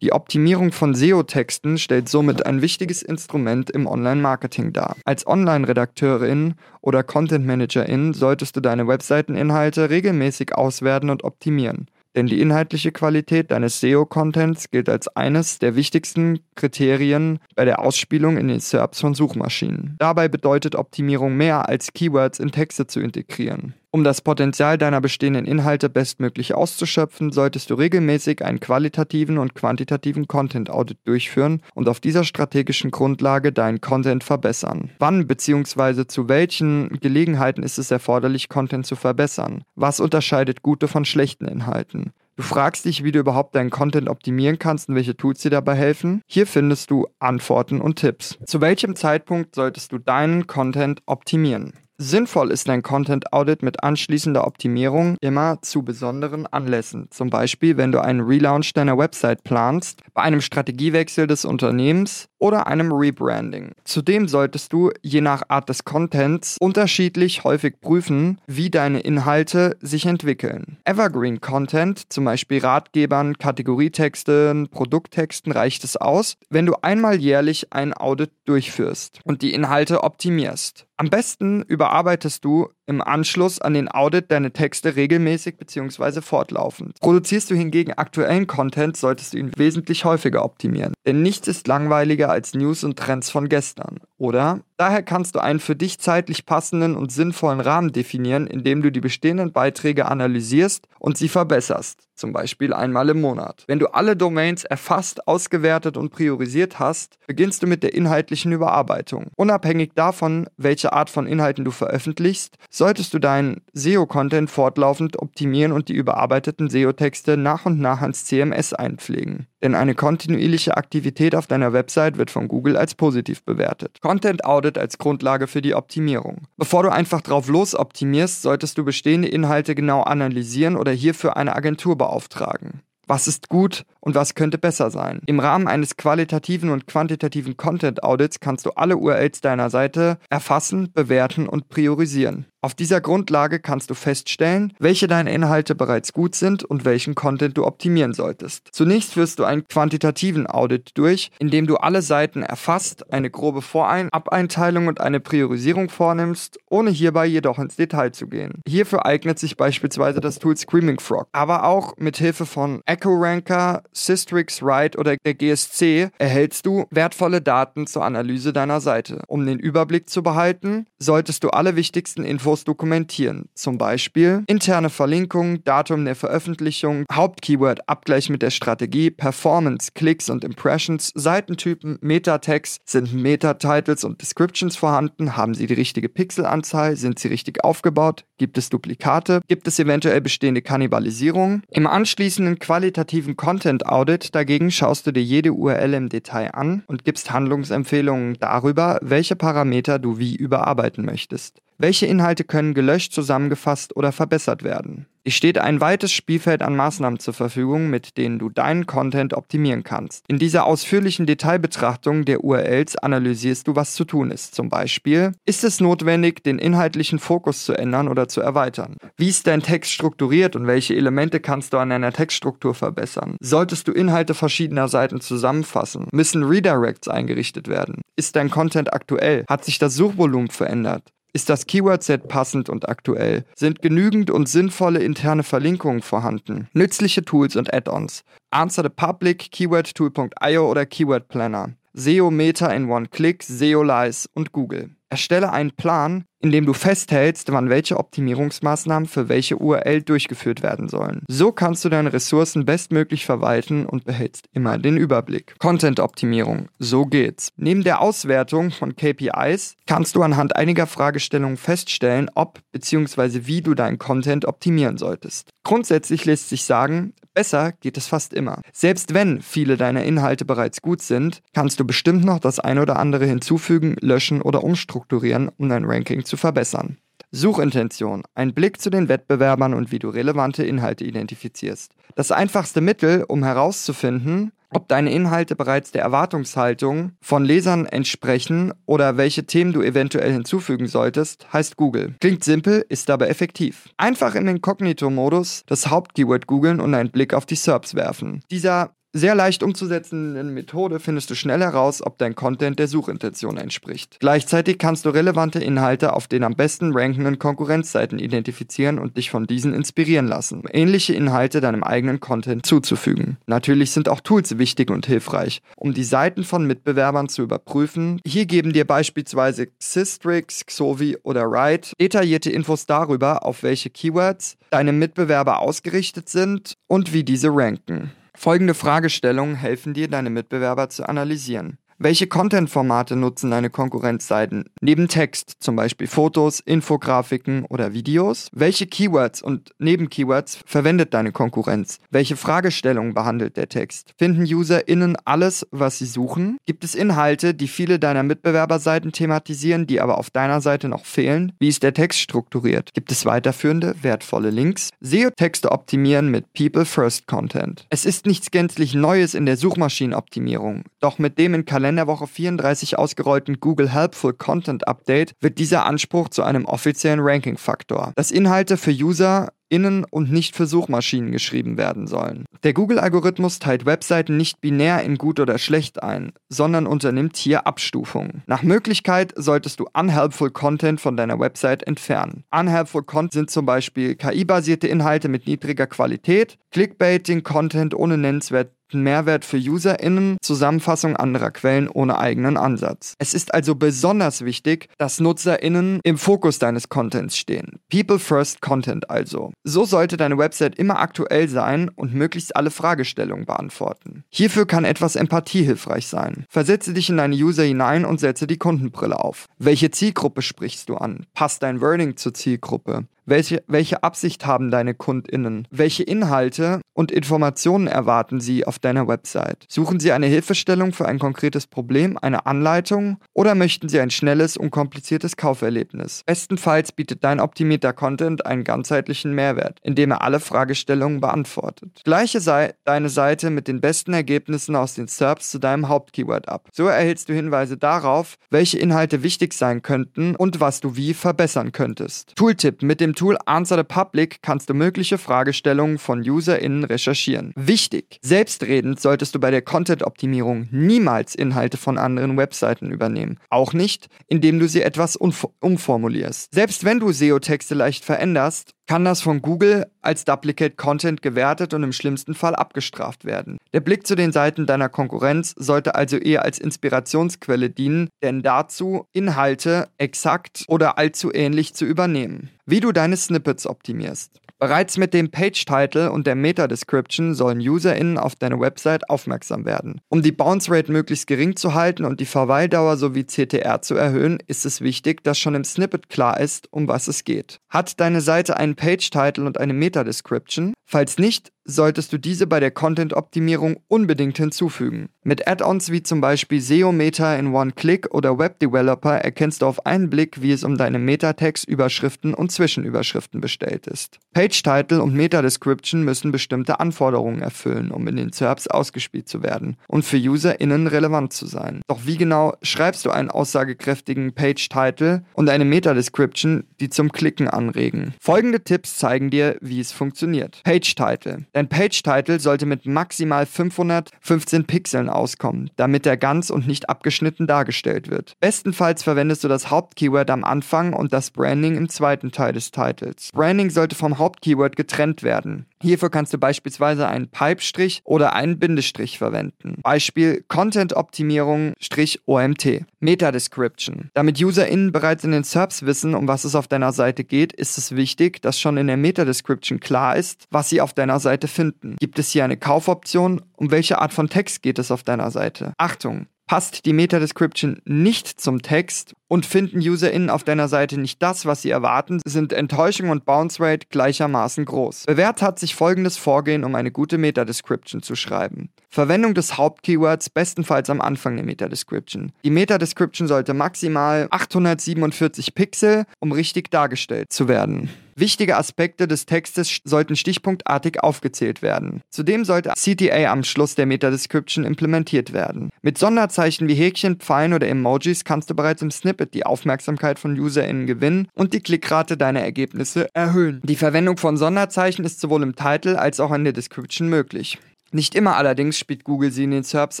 Die 0.02 0.12
Optimierung 0.12 0.72
von 0.72 0.94
SEO-Texten 0.94 1.78
stellt 1.78 2.08
somit 2.08 2.44
ein 2.44 2.60
wichtiges 2.60 3.02
Instrument 3.02 3.70
im 3.70 3.86
Online-Marketing 3.86 4.72
dar. 4.72 4.96
Als 5.04 5.26
Online-Redakteurin 5.26 6.54
oder 6.82 7.02
Content-Managerin 7.02 8.12
solltest 8.12 8.56
du 8.56 8.60
deine 8.60 8.86
Webseiteninhalte 8.86 9.88
regelmäßig 9.90 10.54
auswerten 10.54 11.10
und 11.10 11.24
optimieren. 11.24 11.86
Denn 12.14 12.26
die 12.26 12.40
inhaltliche 12.40 12.92
Qualität 12.92 13.50
deines 13.50 13.80
SEO-Contents 13.80 14.70
gilt 14.70 14.88
als 14.88 15.08
eines 15.08 15.58
der 15.58 15.74
wichtigsten 15.74 16.40
Kriterien 16.54 17.40
bei 17.56 17.64
der 17.64 17.80
Ausspielung 17.80 18.36
in 18.36 18.48
den 18.48 18.60
SERPs 18.60 19.00
von 19.00 19.14
Suchmaschinen. 19.14 19.96
Dabei 19.98 20.28
bedeutet 20.28 20.76
Optimierung 20.76 21.36
mehr 21.36 21.68
als 21.68 21.92
Keywords 21.92 22.38
in 22.38 22.52
Texte 22.52 22.86
zu 22.86 23.00
integrieren. 23.00 23.74
Um 23.94 24.02
das 24.02 24.22
Potenzial 24.22 24.76
deiner 24.76 25.00
bestehenden 25.00 25.46
Inhalte 25.46 25.88
bestmöglich 25.88 26.52
auszuschöpfen, 26.52 27.30
solltest 27.30 27.70
du 27.70 27.74
regelmäßig 27.74 28.44
einen 28.44 28.58
qualitativen 28.58 29.38
und 29.38 29.54
quantitativen 29.54 30.26
Content 30.26 30.68
Audit 30.68 30.98
durchführen 31.04 31.62
und 31.76 31.88
auf 31.88 32.00
dieser 32.00 32.24
strategischen 32.24 32.90
Grundlage 32.90 33.52
deinen 33.52 33.80
Content 33.80 34.24
verbessern. 34.24 34.90
Wann 34.98 35.28
bzw. 35.28 36.08
zu 36.08 36.28
welchen 36.28 36.98
Gelegenheiten 36.98 37.62
ist 37.62 37.78
es 37.78 37.92
erforderlich, 37.92 38.48
Content 38.48 38.84
zu 38.84 38.96
verbessern? 38.96 39.62
Was 39.76 40.00
unterscheidet 40.00 40.62
gute 40.62 40.88
von 40.88 41.04
schlechten 41.04 41.46
Inhalten? 41.46 42.10
Du 42.34 42.42
fragst 42.42 42.86
dich, 42.86 43.04
wie 43.04 43.12
du 43.12 43.20
überhaupt 43.20 43.54
deinen 43.54 43.70
Content 43.70 44.08
optimieren 44.08 44.58
kannst 44.58 44.88
und 44.88 44.96
welche 44.96 45.16
Tools 45.16 45.40
dir 45.42 45.50
dabei 45.50 45.76
helfen. 45.76 46.20
Hier 46.26 46.48
findest 46.48 46.90
du 46.90 47.06
Antworten 47.20 47.80
und 47.80 48.00
Tipps. 48.00 48.40
Zu 48.44 48.60
welchem 48.60 48.96
Zeitpunkt 48.96 49.54
solltest 49.54 49.92
du 49.92 49.98
deinen 49.98 50.48
Content 50.48 51.00
optimieren? 51.06 51.74
Sinnvoll 51.96 52.50
ist 52.50 52.68
ein 52.68 52.82
Content 52.82 53.32
Audit 53.32 53.62
mit 53.62 53.84
anschließender 53.84 54.48
Optimierung 54.48 55.16
immer 55.20 55.62
zu 55.62 55.82
besonderen 55.82 56.44
Anlässen. 56.44 57.06
Zum 57.10 57.30
Beispiel, 57.30 57.76
wenn 57.76 57.92
du 57.92 58.02
einen 58.02 58.20
Relaunch 58.20 58.72
deiner 58.72 58.98
Website 58.98 59.44
planst, 59.44 60.02
bei 60.12 60.22
einem 60.22 60.40
Strategiewechsel 60.40 61.28
des 61.28 61.44
Unternehmens 61.44 62.28
oder 62.40 62.66
einem 62.66 62.92
Rebranding. 62.92 63.72
Zudem 63.84 64.26
solltest 64.26 64.72
du 64.72 64.90
je 65.02 65.20
nach 65.20 65.44
Art 65.48 65.68
des 65.68 65.84
Contents 65.84 66.56
unterschiedlich 66.58 67.44
häufig 67.44 67.80
prüfen, 67.80 68.38
wie 68.48 68.70
deine 68.70 69.00
Inhalte 69.00 69.76
sich 69.80 70.04
entwickeln. 70.04 70.78
Evergreen 70.84 71.40
Content, 71.40 72.12
zum 72.12 72.24
Beispiel 72.24 72.58
Ratgebern, 72.58 73.38
Kategorietexten, 73.38 74.68
Produkttexten, 74.68 75.52
reicht 75.52 75.84
es 75.84 75.96
aus, 75.96 76.34
wenn 76.50 76.66
du 76.66 76.74
einmal 76.82 77.20
jährlich 77.20 77.72
ein 77.72 77.94
Audit 77.94 78.32
durchführst 78.46 79.20
und 79.24 79.42
die 79.42 79.54
Inhalte 79.54 80.02
optimierst. 80.02 80.86
Am 80.96 81.10
besten 81.10 81.62
überarbeitest 81.62 82.44
du 82.44 82.68
im 82.86 83.00
Anschluss 83.00 83.60
an 83.60 83.74
den 83.74 83.90
Audit 83.90 84.30
deine 84.30 84.52
Texte 84.52 84.96
regelmäßig 84.96 85.56
bzw. 85.56 86.20
fortlaufend. 86.20 87.00
Produzierst 87.00 87.50
du 87.50 87.54
hingegen 87.54 87.92
aktuellen 87.92 88.46
Content, 88.46 88.96
solltest 88.96 89.32
du 89.32 89.38
ihn 89.38 89.52
wesentlich 89.56 90.04
häufiger 90.04 90.44
optimieren. 90.44 90.94
Denn 91.06 91.22
nichts 91.22 91.48
ist 91.48 91.66
langweiliger 91.68 92.30
als 92.30 92.54
News 92.54 92.84
und 92.84 92.98
Trends 92.98 93.30
von 93.30 93.48
gestern, 93.48 94.00
oder? 94.18 94.60
Daher 94.76 95.02
kannst 95.02 95.36
du 95.36 95.38
einen 95.38 95.60
für 95.60 95.76
dich 95.76 96.00
zeitlich 96.00 96.46
passenden 96.46 96.96
und 96.96 97.12
sinnvollen 97.12 97.60
Rahmen 97.60 97.92
definieren, 97.92 98.46
indem 98.46 98.82
du 98.82 98.90
die 98.90 99.00
bestehenden 99.00 99.52
Beiträge 99.52 100.06
analysierst 100.06 100.88
und 100.98 101.16
sie 101.16 101.28
verbesserst, 101.28 102.08
zum 102.16 102.32
Beispiel 102.32 102.72
einmal 102.72 103.08
im 103.08 103.20
Monat. 103.20 103.64
Wenn 103.68 103.78
du 103.78 103.86
alle 103.94 104.16
Domains 104.16 104.64
erfasst, 104.64 105.28
ausgewertet 105.28 105.96
und 105.96 106.10
priorisiert 106.10 106.80
hast, 106.80 107.18
beginnst 107.26 107.62
du 107.62 107.68
mit 107.68 107.84
der 107.84 107.94
inhaltlichen 107.94 108.50
Überarbeitung. 108.50 109.26
Unabhängig 109.36 109.92
davon, 109.94 110.48
welche 110.56 110.92
Art 110.92 111.08
von 111.08 111.26
Inhalten 111.28 111.64
du 111.64 111.70
veröffentlichst, 111.70 112.56
solltest 112.74 113.14
du 113.14 113.20
deinen 113.20 113.60
SEO-Content 113.72 114.50
fortlaufend 114.50 115.20
optimieren 115.20 115.70
und 115.70 115.88
die 115.88 115.94
überarbeiteten 115.94 116.68
SEO-Texte 116.68 117.36
nach 117.36 117.66
und 117.66 117.78
nach 117.78 118.02
ans 118.02 118.24
CMS 118.24 118.72
einpflegen. 118.72 119.46
Denn 119.62 119.76
eine 119.76 119.94
kontinuierliche 119.94 120.76
Aktivität 120.76 121.36
auf 121.36 121.46
deiner 121.46 121.72
Website 121.72 122.18
wird 122.18 122.32
von 122.32 122.48
Google 122.48 122.76
als 122.76 122.96
positiv 122.96 123.44
bewertet. 123.44 123.98
Content 124.00 124.44
Audit 124.44 124.76
als 124.76 124.98
Grundlage 124.98 125.46
für 125.46 125.62
die 125.62 125.74
Optimierung. 125.74 126.48
Bevor 126.56 126.82
du 126.82 126.90
einfach 126.90 127.20
drauf 127.20 127.48
los 127.48 127.76
optimierst, 127.76 128.42
solltest 128.42 128.76
du 128.76 128.84
bestehende 128.84 129.28
Inhalte 129.28 129.76
genau 129.76 130.02
analysieren 130.02 130.76
oder 130.76 130.90
hierfür 130.90 131.36
eine 131.36 131.54
Agentur 131.54 131.96
beauftragen. 131.96 132.82
Was 133.06 133.28
ist 133.28 133.48
gut 133.48 133.84
und 134.00 134.14
was 134.14 134.34
könnte 134.34 134.56
besser 134.56 134.90
sein? 134.90 135.20
Im 135.26 135.40
Rahmen 135.40 135.68
eines 135.68 135.96
qualitativen 135.96 136.70
und 136.70 136.86
quantitativen 136.86 137.56
Content 137.56 138.02
Audits 138.02 138.40
kannst 138.40 138.64
du 138.64 138.70
alle 138.70 138.96
URLs 138.96 139.40
deiner 139.42 139.68
Seite 139.68 140.18
erfassen, 140.30 140.90
bewerten 140.92 141.46
und 141.46 141.68
priorisieren. 141.68 142.46
Auf 142.64 142.72
dieser 142.72 143.02
Grundlage 143.02 143.60
kannst 143.60 143.90
du 143.90 143.94
feststellen, 143.94 144.72
welche 144.78 145.06
deine 145.06 145.30
Inhalte 145.30 145.74
bereits 145.74 146.14
gut 146.14 146.34
sind 146.34 146.64
und 146.64 146.86
welchen 146.86 147.14
Content 147.14 147.58
du 147.58 147.66
optimieren 147.66 148.14
solltest. 148.14 148.70
Zunächst 148.72 149.12
führst 149.12 149.38
du 149.38 149.44
einen 149.44 149.68
quantitativen 149.68 150.46
Audit 150.46 150.92
durch, 150.94 151.30
indem 151.38 151.66
du 151.66 151.76
alle 151.76 152.00
Seiten 152.00 152.42
erfasst, 152.42 153.12
eine 153.12 153.28
grobe 153.28 153.60
Vorein-, 153.60 154.08
Abeinteilung 154.12 154.86
und 154.86 155.02
eine 155.02 155.20
Priorisierung 155.20 155.90
vornimmst, 155.90 156.58
ohne 156.70 156.90
hierbei 156.90 157.26
jedoch 157.26 157.58
ins 157.58 157.76
Detail 157.76 158.12
zu 158.12 158.28
gehen. 158.28 158.62
Hierfür 158.66 159.04
eignet 159.04 159.38
sich 159.38 159.58
beispielsweise 159.58 160.22
das 160.22 160.38
Tool 160.38 160.56
Screaming 160.56 161.00
Frog. 161.00 161.28
Aber 161.32 161.64
auch 161.64 161.98
mit 161.98 162.16
Hilfe 162.16 162.46
von 162.46 162.80
Echo 162.86 163.14
Ranker, 163.14 163.82
Systrix 163.92 164.62
Write 164.62 164.96
oder 164.96 165.18
der 165.22 165.34
GSC 165.34 166.08
erhältst 166.16 166.64
du 166.64 166.86
wertvolle 166.90 167.42
Daten 167.42 167.86
zur 167.86 168.06
Analyse 168.06 168.54
deiner 168.54 168.80
Seite. 168.80 169.20
Um 169.28 169.44
den 169.44 169.58
Überblick 169.58 170.08
zu 170.08 170.22
behalten, 170.22 170.86
solltest 170.98 171.44
du 171.44 171.50
alle 171.50 171.76
wichtigsten 171.76 172.24
Infos 172.24 172.53
Infos 172.54 172.64
dokumentieren. 172.64 173.48
Zum 173.54 173.78
Beispiel 173.78 174.44
interne 174.46 174.88
Verlinkung, 174.88 175.64
Datum 175.64 176.04
der 176.04 176.14
Veröffentlichung, 176.14 177.04
Hauptkeyword, 177.10 177.88
Abgleich 177.88 178.30
mit 178.30 178.42
der 178.42 178.50
Strategie, 178.50 179.10
Performance, 179.10 179.90
Klicks 179.94 180.30
und 180.30 180.44
Impressions, 180.44 181.10
Seitentypen, 181.16 181.98
Metatext, 182.00 182.80
sind 182.84 183.12
Meta-Titles 183.12 184.04
und 184.04 184.20
Descriptions 184.20 184.76
vorhanden, 184.76 185.36
haben 185.36 185.54
sie 185.54 185.66
die 185.66 185.74
richtige 185.74 186.08
Pixelanzahl, 186.08 186.96
sind 186.96 187.18
sie 187.18 187.28
richtig 187.28 187.64
aufgebaut, 187.64 188.24
gibt 188.38 188.56
es 188.56 188.68
Duplikate, 188.68 189.40
gibt 189.48 189.66
es 189.66 189.80
eventuell 189.80 190.20
bestehende 190.20 190.62
Kannibalisierung. 190.62 191.62
Im 191.70 191.88
anschließenden 191.88 192.60
qualitativen 192.60 193.36
Content 193.36 193.86
Audit 193.86 194.34
dagegen 194.34 194.70
schaust 194.70 195.08
du 195.08 195.12
dir 195.12 195.24
jede 195.24 195.52
URL 195.52 195.94
im 195.94 196.08
Detail 196.08 196.54
an 196.54 196.84
und 196.86 197.04
gibst 197.04 197.32
Handlungsempfehlungen 197.32 198.36
darüber, 198.38 199.00
welche 199.02 199.34
Parameter 199.34 199.98
du 199.98 200.18
wie 200.18 200.36
überarbeiten 200.36 201.04
möchtest. 201.04 201.63
Welche 201.76 202.06
Inhalte 202.06 202.44
können 202.44 202.72
gelöscht, 202.72 203.12
zusammengefasst 203.12 203.96
oder 203.96 204.12
verbessert 204.12 204.62
werden? 204.62 205.06
Es 205.26 205.32
steht 205.32 205.56
ein 205.56 205.80
weites 205.80 206.12
Spielfeld 206.12 206.62
an 206.62 206.76
Maßnahmen 206.76 207.18
zur 207.18 207.32
Verfügung, 207.32 207.88
mit 207.88 208.18
denen 208.18 208.38
du 208.38 208.50
deinen 208.50 208.86
Content 208.86 209.32
optimieren 209.32 209.82
kannst. 209.82 210.24
In 210.28 210.38
dieser 210.38 210.66
ausführlichen 210.66 211.24
Detailbetrachtung 211.24 212.26
der 212.26 212.44
URLs 212.44 212.96
analysierst 212.96 213.66
du, 213.66 213.74
was 213.74 213.94
zu 213.94 214.04
tun 214.04 214.30
ist. 214.30 214.54
Zum 214.54 214.68
Beispiel, 214.68 215.32
ist 215.46 215.64
es 215.64 215.80
notwendig, 215.80 216.44
den 216.44 216.58
inhaltlichen 216.58 217.18
Fokus 217.18 217.64
zu 217.64 217.72
ändern 217.72 218.08
oder 218.08 218.28
zu 218.28 218.42
erweitern? 218.42 218.96
Wie 219.16 219.30
ist 219.30 219.46
dein 219.46 219.62
Text 219.62 219.92
strukturiert 219.92 220.56
und 220.56 220.66
welche 220.66 220.94
Elemente 220.94 221.40
kannst 221.40 221.72
du 221.72 221.78
an 221.78 221.88
deiner 221.88 222.12
Textstruktur 222.12 222.74
verbessern? 222.74 223.36
Solltest 223.40 223.88
du 223.88 223.92
Inhalte 223.92 224.34
verschiedener 224.34 224.88
Seiten 224.88 225.22
zusammenfassen? 225.22 226.06
Müssen 226.12 226.44
Redirects 226.44 227.08
eingerichtet 227.08 227.66
werden? 227.66 228.02
Ist 228.14 228.36
dein 228.36 228.50
Content 228.50 228.92
aktuell? 228.92 229.46
Hat 229.48 229.64
sich 229.64 229.78
das 229.78 229.94
Suchvolumen 229.94 230.50
verändert? 230.50 231.14
Ist 231.36 231.50
das 231.50 231.66
Keyword-Set 231.66 232.28
passend 232.28 232.68
und 232.68 232.88
aktuell? 232.88 233.44
Sind 233.56 233.82
genügend 233.82 234.30
und 234.30 234.48
sinnvolle 234.48 235.02
interne 235.02 235.42
Verlinkungen 235.42 236.00
vorhanden? 236.00 236.68
Nützliche 236.74 237.24
Tools 237.24 237.56
und 237.56 237.74
Add-ons. 237.74 238.22
Answer 238.52 238.84
the 238.84 238.88
Public, 238.88 239.50
KeywordTool.io 239.50 240.70
oder 240.70 240.86
Keyword 240.86 241.26
Planner. 241.26 241.72
SEO 241.92 242.30
Meta 242.30 242.68
in 242.68 242.88
One 242.88 243.08
Click, 243.08 243.42
SEO 243.42 243.82
Lies 243.82 244.28
und 244.34 244.52
Google. 244.52 244.90
Erstelle 245.10 245.52
einen 245.52 245.70
Plan, 245.70 246.24
in 246.40 246.50
dem 246.50 246.66
du 246.66 246.74
festhältst, 246.74 247.50
wann 247.52 247.70
welche 247.70 247.96
Optimierungsmaßnahmen 247.96 249.08
für 249.08 249.28
welche 249.28 249.56
URL 249.56 250.02
durchgeführt 250.02 250.62
werden 250.62 250.88
sollen. 250.88 251.22
So 251.28 251.52
kannst 251.52 251.84
du 251.84 251.88
deine 251.88 252.12
Ressourcen 252.12 252.64
bestmöglich 252.64 253.24
verwalten 253.24 253.86
und 253.86 254.04
behältst 254.04 254.46
immer 254.52 254.76
den 254.76 254.96
Überblick. 254.96 255.54
Content-Optimierung. 255.58 256.68
So 256.78 257.06
geht's. 257.06 257.48
Neben 257.56 257.82
der 257.82 258.00
Auswertung 258.00 258.70
von 258.72 258.94
KPIs 258.94 259.76
kannst 259.86 260.16
du 260.16 260.22
anhand 260.22 260.56
einiger 260.56 260.86
Fragestellungen 260.86 261.56
feststellen, 261.56 262.30
ob 262.34 262.60
bzw. 262.72 263.46
wie 263.46 263.62
du 263.62 263.74
deinen 263.74 263.98
Content 263.98 264.44
optimieren 264.44 264.98
solltest. 264.98 265.50
Grundsätzlich 265.62 266.26
lässt 266.26 266.50
sich 266.50 266.64
sagen, 266.64 267.14
besser 267.34 267.72
geht 267.72 267.96
es 267.96 268.06
fast 268.06 268.32
immer. 268.32 268.60
Selbst 268.72 269.12
wenn 269.12 269.42
viele 269.42 269.76
deiner 269.76 270.04
Inhalte 270.04 270.44
bereits 270.44 270.80
gut 270.80 271.02
sind, 271.02 271.40
kannst 271.52 271.80
du 271.80 271.84
bestimmt 271.84 272.24
noch 272.24 272.38
das 272.38 272.60
ein 272.60 272.78
oder 272.78 272.98
andere 272.98 273.26
hinzufügen, 273.26 273.96
löschen 274.00 274.40
oder 274.40 274.62
umstrukturieren, 274.62 274.93
um 274.94 275.68
dein 275.68 275.84
Ranking 275.84 276.24
zu 276.24 276.36
verbessern. 276.36 276.98
Suchintention. 277.30 278.22
Ein 278.34 278.54
Blick 278.54 278.80
zu 278.80 278.90
den 278.90 279.08
Wettbewerbern 279.08 279.74
und 279.74 279.90
wie 279.90 279.98
du 279.98 280.08
relevante 280.08 280.62
Inhalte 280.62 281.04
identifizierst. 281.04 281.92
Das 282.14 282.30
einfachste 282.30 282.80
Mittel, 282.80 283.24
um 283.26 283.42
herauszufinden, 283.42 284.52
ob 284.70 284.88
deine 284.88 285.12
Inhalte 285.12 285.56
bereits 285.56 285.92
der 285.92 286.02
Erwartungshaltung 286.02 287.12
von 287.20 287.44
Lesern 287.44 287.86
entsprechen 287.86 288.72
oder 288.86 289.16
welche 289.16 289.46
Themen 289.46 289.72
du 289.72 289.82
eventuell 289.82 290.32
hinzufügen 290.32 290.86
solltest, 290.86 291.52
heißt 291.52 291.76
Google. 291.76 292.14
Klingt 292.20 292.44
simpel, 292.44 292.84
ist 292.88 293.10
aber 293.10 293.28
effektiv. 293.28 293.88
Einfach 293.96 294.34
im 294.34 294.48
Inkognito-Modus 294.48 295.64
das 295.66 295.88
Hauptkeyword 295.88 296.46
googeln 296.46 296.80
und 296.80 296.94
einen 296.94 297.10
Blick 297.10 297.34
auf 297.34 297.46
die 297.46 297.54
SERPs 297.56 297.94
werfen. 297.94 298.42
Dieser 298.50 298.94
sehr 299.14 299.36
leicht 299.36 299.62
umzusetzenden 299.62 300.52
Methode 300.52 300.98
findest 300.98 301.30
du 301.30 301.36
schnell 301.36 301.60
heraus, 301.60 302.04
ob 302.04 302.18
dein 302.18 302.34
Content 302.34 302.80
der 302.80 302.88
Suchintention 302.88 303.56
entspricht. 303.56 304.16
Gleichzeitig 304.18 304.78
kannst 304.78 305.06
du 305.06 305.10
relevante 305.10 305.60
Inhalte 305.60 306.12
auf 306.12 306.26
den 306.26 306.42
am 306.42 306.56
besten 306.56 306.92
rankenden 306.92 307.38
Konkurrenzseiten 307.38 308.18
identifizieren 308.18 308.98
und 308.98 309.16
dich 309.16 309.30
von 309.30 309.46
diesen 309.46 309.72
inspirieren 309.72 310.26
lassen, 310.26 310.60
um 310.60 310.68
ähnliche 310.72 311.14
Inhalte 311.14 311.60
deinem 311.60 311.84
eigenen 311.84 312.18
Content 312.18 312.66
zuzufügen. 312.66 313.38
Natürlich 313.46 313.92
sind 313.92 314.08
auch 314.08 314.20
Tools 314.20 314.58
wichtig 314.58 314.90
und 314.90 315.06
hilfreich, 315.06 315.62
um 315.76 315.94
die 315.94 316.04
Seiten 316.04 316.42
von 316.42 316.66
Mitbewerbern 316.66 317.28
zu 317.28 317.42
überprüfen. 317.42 318.20
Hier 318.26 318.46
geben 318.46 318.72
dir 318.72 318.84
beispielsweise 318.84 319.68
Systrix, 319.78 320.66
Xovi 320.66 321.16
oder 321.22 321.48
Write 321.48 321.92
detaillierte 322.00 322.50
Infos 322.50 322.86
darüber, 322.86 323.46
auf 323.46 323.62
welche 323.62 323.90
Keywords 323.90 324.56
deine 324.70 324.92
Mitbewerber 324.92 325.60
ausgerichtet 325.60 326.28
sind 326.28 326.74
und 326.88 327.12
wie 327.12 327.22
diese 327.22 327.48
ranken. 327.50 328.10
Folgende 328.36 328.74
Fragestellungen 328.74 329.54
helfen 329.54 329.94
dir, 329.94 330.08
deine 330.08 330.30
Mitbewerber 330.30 330.88
zu 330.88 331.08
analysieren. 331.08 331.78
Welche 332.04 332.26
Content-Formate 332.26 333.16
nutzen 333.16 333.50
deine 333.50 333.70
Konkurrenzseiten? 333.70 334.66
Neben 334.82 335.08
Text, 335.08 335.54
zum 335.60 335.74
Beispiel 335.74 336.06
Fotos, 336.06 336.60
Infografiken 336.60 337.64
oder 337.64 337.94
Videos? 337.94 338.48
Welche 338.52 338.86
Keywords 338.86 339.40
und 339.40 339.70
Nebenkeywords 339.78 340.58
verwendet 340.66 341.14
deine 341.14 341.32
Konkurrenz? 341.32 342.00
Welche 342.10 342.36
Fragestellungen 342.36 343.14
behandelt 343.14 343.56
der 343.56 343.70
Text? 343.70 344.12
Finden 344.18 344.42
UserInnen 344.42 345.16
alles, 345.24 345.66
was 345.70 345.98
sie 345.98 346.04
suchen? 346.04 346.58
Gibt 346.66 346.84
es 346.84 346.94
Inhalte, 346.94 347.54
die 347.54 347.68
viele 347.68 347.98
deiner 347.98 348.22
Mitbewerberseiten 348.22 349.12
thematisieren, 349.12 349.86
die 349.86 350.02
aber 350.02 350.18
auf 350.18 350.28
deiner 350.28 350.60
Seite 350.60 350.90
noch 350.90 351.06
fehlen? 351.06 351.52
Wie 351.58 351.68
ist 351.68 351.82
der 351.82 351.94
Text 351.94 352.18
strukturiert? 352.18 352.90
Gibt 352.92 353.12
es 353.12 353.24
weiterführende, 353.24 353.94
wertvolle 354.02 354.50
Links? 354.50 354.90
SEO-Texte 355.00 355.72
optimieren 355.72 356.30
mit 356.30 356.52
People 356.52 356.84
First 356.84 357.26
Content. 357.26 357.86
Es 357.88 358.04
ist 358.04 358.26
nichts 358.26 358.50
gänzlich 358.50 358.92
Neues 358.92 359.32
in 359.32 359.46
der 359.46 359.56
Suchmaschinenoptimierung, 359.56 360.84
doch 361.04 361.18
mit 361.18 361.38
dem 361.38 361.52
in 361.52 361.66
Kalender 361.66 361.84
Kalenderwoche 361.84 362.26
34 362.26 362.98
ausgerollten 362.98 363.60
Google 363.60 363.92
Helpful 363.92 364.32
Content 364.32 364.88
Update 364.88 365.34
wird 365.40 365.58
dieser 365.58 365.84
Anspruch 365.84 366.30
zu 366.30 366.42
einem 366.42 366.64
offiziellen 366.64 367.20
Ranking-Faktor. 367.20 368.12
Dass 368.16 368.30
Inhalte 368.30 368.78
für 368.78 368.90
User 368.90 369.52
innen 369.74 370.04
und 370.08 370.30
nicht 370.30 370.54
für 370.54 370.66
Suchmaschinen 370.66 371.32
geschrieben 371.32 371.76
werden 371.76 372.06
sollen. 372.06 372.44
Der 372.62 372.74
Google-Algorithmus 372.74 373.58
teilt 373.58 373.86
Webseiten 373.86 374.36
nicht 374.36 374.60
binär 374.60 375.02
in 375.02 375.18
gut 375.18 375.40
oder 375.40 375.58
schlecht 375.58 376.00
ein, 376.00 376.32
sondern 376.48 376.86
unternimmt 376.86 377.36
hier 377.36 377.66
Abstufungen. 377.66 378.44
Nach 378.46 378.62
Möglichkeit 378.62 379.32
solltest 379.34 379.80
du 379.80 379.86
unhelpful 379.92 380.52
Content 380.52 381.00
von 381.00 381.16
deiner 381.16 381.40
Website 381.40 381.82
entfernen. 381.82 382.44
Unhelpful 382.52 383.02
Content 383.02 383.32
sind 383.32 383.50
zum 383.50 383.66
Beispiel 383.66 384.14
KI-basierte 384.14 384.86
Inhalte 384.86 385.28
mit 385.28 385.48
niedriger 385.48 385.88
Qualität, 385.88 386.56
Clickbaiting-Content 386.70 387.94
ohne 387.94 388.16
nennenswert 388.16 388.70
Mehrwert 388.92 389.44
für 389.44 389.56
UserInnen, 389.56 390.38
Zusammenfassung 390.40 391.16
anderer 391.16 391.50
Quellen 391.50 391.88
ohne 391.88 392.18
eigenen 392.18 392.56
Ansatz. 392.56 393.14
Es 393.18 393.34
ist 393.34 393.52
also 393.52 393.74
besonders 393.74 394.44
wichtig, 394.44 394.88
dass 394.98 395.20
NutzerInnen 395.20 396.00
im 396.04 396.18
Fokus 396.18 396.58
deines 396.58 396.88
Contents 396.88 397.36
stehen. 397.36 397.80
People 397.90 398.18
First 398.18 398.60
Content 398.60 399.10
also. 399.10 399.52
So 399.66 399.86
sollte 399.86 400.18
deine 400.18 400.36
Website 400.36 400.78
immer 400.78 400.98
aktuell 400.98 401.48
sein 401.48 401.88
und 401.88 402.12
möglichst 402.14 402.54
alle 402.54 402.70
Fragestellungen 402.70 403.46
beantworten. 403.46 404.22
Hierfür 404.28 404.66
kann 404.66 404.84
etwas 404.84 405.16
Empathie 405.16 405.62
hilfreich 405.62 406.06
sein. 406.06 406.44
Versetze 406.50 406.92
dich 406.92 407.08
in 407.08 407.16
deine 407.16 407.34
User 407.34 407.62
hinein 407.62 408.04
und 408.04 408.20
setze 408.20 408.46
die 408.46 408.58
Kundenbrille 408.58 409.18
auf. 409.18 409.46
Welche 409.58 409.90
Zielgruppe 409.90 410.42
sprichst 410.42 410.90
du 410.90 410.96
an? 410.96 411.24
Passt 411.32 411.62
dein 411.62 411.80
Wording 411.80 412.18
zur 412.18 412.34
Zielgruppe? 412.34 413.06
Welche, 413.26 413.64
welche 413.66 414.02
Absicht 414.02 414.44
haben 414.44 414.70
deine 414.70 414.92
KundInnen? 414.92 415.66
Welche 415.70 416.02
Inhalte 416.02 416.82
und 416.92 417.10
Informationen 417.10 417.86
erwarten 417.86 418.38
sie 418.38 418.66
auf 418.66 418.78
deiner 418.78 419.08
Website? 419.08 419.64
Suchen 419.66 419.98
sie 419.98 420.12
eine 420.12 420.26
Hilfestellung 420.26 420.92
für 420.92 421.06
ein 421.06 421.18
konkretes 421.18 421.66
Problem, 421.66 422.18
eine 422.20 422.44
Anleitung 422.44 423.16
oder 423.32 423.54
möchten 423.54 423.88
sie 423.88 423.98
ein 423.98 424.10
schnelles, 424.10 424.58
unkompliziertes 424.58 425.38
Kauferlebnis? 425.38 426.22
Bestenfalls 426.26 426.92
bietet 426.92 427.24
dein 427.24 427.40
optimierter 427.40 427.94
Content 427.94 428.44
einen 428.44 428.62
ganzheitlichen 428.62 429.34
Mehrwert, 429.34 429.78
indem 429.82 430.10
er 430.10 430.20
alle 430.20 430.38
Fragestellungen 430.38 431.22
beantwortet. 431.22 432.02
Gleiche 432.04 432.40
sei 432.40 432.74
deine 432.84 433.08
Seite 433.08 433.48
mit 433.48 433.68
den 433.68 433.80
besten 433.80 434.12
Ergebnissen 434.12 434.76
aus 434.76 434.94
den 434.94 435.08
SERPs 435.08 435.50
zu 435.50 435.58
deinem 435.58 435.88
Hauptkeyword 435.88 436.50
ab. 436.50 436.68
So 436.72 436.86
erhältst 436.88 437.30
du 437.30 437.32
Hinweise 437.32 437.78
darauf, 437.78 438.36
welche 438.50 438.78
Inhalte 438.78 439.22
wichtig 439.22 439.54
sein 439.54 439.80
könnten 439.80 440.36
und 440.36 440.60
was 440.60 440.80
du 440.80 440.96
wie 440.96 441.14
verbessern 441.14 441.72
könntest. 441.72 442.36
Tooltip 442.36 442.82
mit 442.82 443.00
dem 443.00 443.13
Tool 443.14 443.38
Answer 443.46 443.76
the 443.76 443.84
Public 443.84 444.42
kannst 444.42 444.68
du 444.70 444.74
mögliche 444.74 445.18
Fragestellungen 445.18 445.98
von 445.98 446.20
UserInnen 446.20 446.84
recherchieren. 446.84 447.52
Wichtig! 447.56 448.18
Selbstredend 448.22 449.00
solltest 449.00 449.34
du 449.34 449.40
bei 449.40 449.50
der 449.50 449.62
Content-Optimierung 449.62 450.68
niemals 450.70 451.34
Inhalte 451.34 451.76
von 451.76 451.98
anderen 451.98 452.36
Webseiten 452.36 452.90
übernehmen. 452.90 453.38
Auch 453.50 453.72
nicht, 453.72 454.08
indem 454.26 454.58
du 454.58 454.68
sie 454.68 454.82
etwas 454.82 455.16
umformulierst. 455.16 456.54
Selbst 456.54 456.84
wenn 456.84 457.00
du 457.00 457.12
SEO-Texte 457.12 457.74
leicht 457.74 458.04
veränderst, 458.04 458.74
kann 458.86 459.04
das 459.04 459.22
von 459.22 459.42
Google 459.42 459.86
als 460.02 460.24
Duplicate 460.24 460.76
Content 460.76 461.22
gewertet 461.22 461.74
und 461.74 461.82
im 461.82 461.92
schlimmsten 461.92 462.34
Fall 462.34 462.54
abgestraft 462.54 463.24
werden. 463.24 463.58
Der 463.72 463.80
Blick 463.80 464.06
zu 464.06 464.14
den 464.14 464.32
Seiten 464.32 464.66
deiner 464.66 464.88
Konkurrenz 464.88 465.54
sollte 465.56 465.94
also 465.94 466.16
eher 466.16 466.44
als 466.44 466.58
Inspirationsquelle 466.58 467.70
dienen, 467.70 468.08
denn 468.22 468.42
dazu 468.42 469.06
Inhalte 469.12 469.88
exakt 469.98 470.64
oder 470.68 470.98
allzu 470.98 471.32
ähnlich 471.32 471.74
zu 471.74 471.84
übernehmen. 471.84 472.50
Wie 472.66 472.80
du 472.80 472.92
deine 472.92 473.16
Snippets 473.16 473.66
optimierst. 473.66 474.40
Bereits 474.58 474.98
mit 474.98 475.12
dem 475.14 475.30
Page-Title 475.30 476.12
und 476.12 476.26
der 476.26 476.36
Meta-Description 476.36 477.34
sollen 477.34 477.58
UserInnen 477.58 478.18
auf 478.18 478.36
deine 478.36 478.60
Website 478.60 479.10
aufmerksam 479.10 479.64
werden. 479.64 480.00
Um 480.08 480.22
die 480.22 480.32
Bounce 480.32 480.70
Rate 480.70 480.92
möglichst 480.92 481.26
gering 481.26 481.56
zu 481.56 481.74
halten 481.74 482.04
und 482.04 482.20
die 482.20 482.24
Verweildauer 482.24 482.96
sowie 482.96 483.24
CTR 483.24 483.82
zu 483.82 483.94
erhöhen, 483.96 484.38
ist 484.46 484.64
es 484.64 484.80
wichtig, 484.80 485.24
dass 485.24 485.38
schon 485.38 485.54
im 485.54 485.64
Snippet 485.64 486.08
klar 486.08 486.38
ist, 486.38 486.72
um 486.72 486.86
was 486.86 487.08
es 487.08 487.24
geht. 487.24 487.58
Hat 487.68 487.98
deine 487.98 488.20
Seite 488.20 488.56
einen 488.56 488.76
Page-Title 488.76 489.44
und 489.44 489.58
eine 489.58 489.72
Meta-Description? 489.72 490.74
Falls 490.86 491.18
nicht, 491.18 491.50
solltest 491.64 492.12
du 492.12 492.18
diese 492.18 492.46
bei 492.46 492.60
der 492.60 492.70
Content-Optimierung 492.70 493.78
unbedingt 493.88 494.36
hinzufügen. 494.36 495.08
Mit 495.22 495.48
Add-ons 495.48 495.90
wie 495.90 496.02
zum 496.02 496.20
Beispiel 496.20 496.60
SEO 496.60 496.92
Meta 496.92 497.34
in 497.36 497.54
One-Click 497.54 498.14
oder 498.14 498.38
Web 498.38 498.58
Developer 498.58 499.16
erkennst 499.16 499.62
du 499.62 499.66
auf 499.66 499.86
einen 499.86 500.10
Blick, 500.10 500.42
wie 500.42 500.52
es 500.52 500.64
um 500.64 500.76
deine 500.76 500.98
Meta-Tags, 500.98 501.64
Überschriften 501.64 502.34
und 502.34 502.52
Zwischenüberschriften 502.52 503.40
bestellt 503.40 503.86
ist. 503.86 504.18
Page-Title 504.34 505.02
und 505.02 505.14
Meta-Description 505.14 506.02
müssen 506.02 506.32
bestimmte 506.32 506.80
Anforderungen 506.80 507.40
erfüllen, 507.40 507.90
um 507.90 508.06
in 508.08 508.16
den 508.16 508.32
SERPs 508.32 508.66
ausgespielt 508.66 509.28
zu 509.28 509.42
werden 509.42 509.76
und 509.88 510.04
für 510.04 510.18
UserInnen 510.18 510.86
relevant 510.86 511.32
zu 511.32 511.46
sein. 511.46 511.80
Doch 511.88 512.00
wie 512.04 512.18
genau 512.18 512.54
schreibst 512.62 513.06
du 513.06 513.10
einen 513.10 513.30
aussagekräftigen 513.30 514.34
Page-Title 514.34 515.24
und 515.32 515.48
eine 515.48 515.64
Meta-Description, 515.64 516.64
die 516.80 516.90
zum 516.90 517.10
Klicken 517.10 517.48
anregen? 517.48 518.12
Folgende 518.20 518.62
Tipps 518.62 518.98
zeigen 518.98 519.30
dir, 519.30 519.56
wie 519.62 519.80
es 519.80 519.92
funktioniert. 519.92 520.60
Page-Title 520.64 521.46
Dein 521.54 521.68
Page-Title 521.68 522.40
sollte 522.40 522.66
mit 522.66 522.84
maximal 522.84 523.46
515 523.46 524.64
Pixeln 524.64 525.08
auskommen, 525.08 525.70
damit 525.76 526.04
er 526.04 526.16
ganz 526.16 526.50
und 526.50 526.66
nicht 526.66 526.88
abgeschnitten 526.88 527.46
dargestellt 527.46 528.10
wird. 528.10 528.34
Bestenfalls 528.40 529.04
verwendest 529.04 529.44
du 529.44 529.48
das 529.48 529.70
Hauptkeyword 529.70 530.30
am 530.30 530.42
Anfang 530.42 530.94
und 530.94 531.12
das 531.12 531.30
Branding 531.30 531.76
im 531.76 531.88
zweiten 531.88 532.32
Teil 532.32 532.54
des 532.54 532.72
Titles. 532.72 533.30
Branding 533.32 533.70
sollte 533.70 533.94
vom 533.94 534.18
Hauptkeyword 534.18 534.74
getrennt 534.74 535.22
werden. 535.22 535.66
Hierfür 535.84 536.10
kannst 536.10 536.32
du 536.32 536.38
beispielsweise 536.38 537.06
einen 537.06 537.28
Pipestrich 537.28 538.00
oder 538.04 538.34
einen 538.34 538.58
Bindestrich 538.58 539.18
verwenden. 539.18 539.80
Beispiel 539.82 540.42
Content-Optimierung-OMT. 540.48 542.86
Meta-Description. 543.00 544.08
Damit 544.14 544.42
UserInnen 544.42 544.92
bereits 544.92 545.24
in 545.24 545.32
den 545.32 545.44
SERPs 545.44 545.84
wissen, 545.84 546.14
um 546.14 546.26
was 546.26 546.44
es 546.44 546.54
auf 546.54 546.68
deiner 546.68 546.92
Seite 546.92 547.22
geht, 547.22 547.52
ist 547.52 547.76
es 547.76 547.94
wichtig, 547.94 548.40
dass 548.40 548.58
schon 548.58 548.78
in 548.78 548.86
der 548.86 548.96
Meta-Description 548.96 549.78
klar 549.78 550.16
ist, 550.16 550.46
was 550.50 550.70
sie 550.70 550.80
auf 550.80 550.94
deiner 550.94 551.20
Seite 551.20 551.48
finden. 551.48 551.96
Gibt 552.00 552.18
es 552.18 552.30
hier 552.30 552.44
eine 552.44 552.56
Kaufoption? 552.56 553.42
Um 553.56 553.70
welche 553.70 554.00
Art 554.00 554.14
von 554.14 554.30
Text 554.30 554.62
geht 554.62 554.78
es 554.78 554.90
auf 554.90 555.02
deiner 555.02 555.30
Seite? 555.30 555.74
Achtung! 555.76 556.28
Passt 556.46 556.84
die 556.84 556.92
Meta-Description 556.92 557.80
nicht 557.86 558.28
zum 558.38 558.60
Text 558.60 559.14
und 559.28 559.46
finden 559.46 559.78
UserInnen 559.78 560.28
auf 560.28 560.44
deiner 560.44 560.68
Seite 560.68 561.00
nicht 561.00 561.22
das, 561.22 561.46
was 561.46 561.62
sie 561.62 561.70
erwarten, 561.70 562.20
sind 562.26 562.52
Enttäuschung 562.52 563.08
und 563.08 563.24
Bounce 563.24 563.62
Rate 563.62 563.86
gleichermaßen 563.88 564.66
groß. 564.66 565.04
Bewährt 565.06 565.40
hat 565.40 565.58
sich 565.58 565.74
folgendes 565.74 566.18
Vorgehen, 566.18 566.62
um 566.62 566.74
eine 566.74 566.90
gute 566.90 567.16
Meta-Description 567.16 568.02
zu 568.02 568.14
schreiben. 568.14 568.68
Verwendung 568.90 569.32
des 569.32 569.56
Hauptkeywords 569.56 570.28
bestenfalls 570.28 570.90
am 570.90 571.00
Anfang 571.00 571.36
der 571.36 571.46
Meta-Description. 571.46 572.32
Die 572.44 572.50
Meta-Description 572.50 573.26
sollte 573.26 573.54
maximal 573.54 574.28
847 574.30 575.54
Pixel, 575.54 576.04
um 576.20 576.30
richtig 576.30 576.70
dargestellt 576.70 577.32
zu 577.32 577.48
werden. 577.48 577.88
Wichtige 578.16 578.56
Aspekte 578.56 579.08
des 579.08 579.26
Textes 579.26 579.80
sollten 579.84 580.16
stichpunktartig 580.16 581.02
aufgezählt 581.02 581.62
werden. 581.62 582.02
Zudem 582.10 582.44
sollte 582.44 582.72
CTA 582.76 583.32
am 583.32 583.44
Schluss 583.44 583.74
der 583.74 583.86
Meta-Description 583.86 584.64
implementiert 584.64 585.32
werden. 585.32 585.70
Mit 585.82 585.98
Sonderzeichen 585.98 586.68
wie 586.68 586.74
Häkchen, 586.74 587.16
Pfeilen 587.16 587.52
oder 587.52 587.68
Emojis 587.68 588.24
kannst 588.24 588.50
du 588.50 588.54
bereits 588.54 588.82
im 588.82 588.90
Snippet 588.90 589.34
die 589.34 589.46
Aufmerksamkeit 589.46 590.18
von 590.18 590.38
UserInnen 590.38 590.86
gewinnen 590.86 591.28
und 591.34 591.52
die 591.52 591.60
Klickrate 591.60 592.16
deiner 592.16 592.40
Ergebnisse 592.40 593.08
erhöhen. 593.14 593.60
Die 593.64 593.76
Verwendung 593.76 594.16
von 594.16 594.36
Sonderzeichen 594.36 595.04
ist 595.04 595.20
sowohl 595.20 595.42
im 595.42 595.56
Titel 595.56 595.96
als 595.96 596.20
auch 596.20 596.32
in 596.32 596.44
der 596.44 596.52
Description 596.52 597.08
möglich. 597.08 597.58
Nicht 597.94 598.16
immer 598.16 598.36
allerdings 598.36 598.76
spielt 598.76 599.04
Google 599.04 599.30
sie 599.30 599.44
in 599.44 599.52
den 599.52 599.62
SERPs 599.62 600.00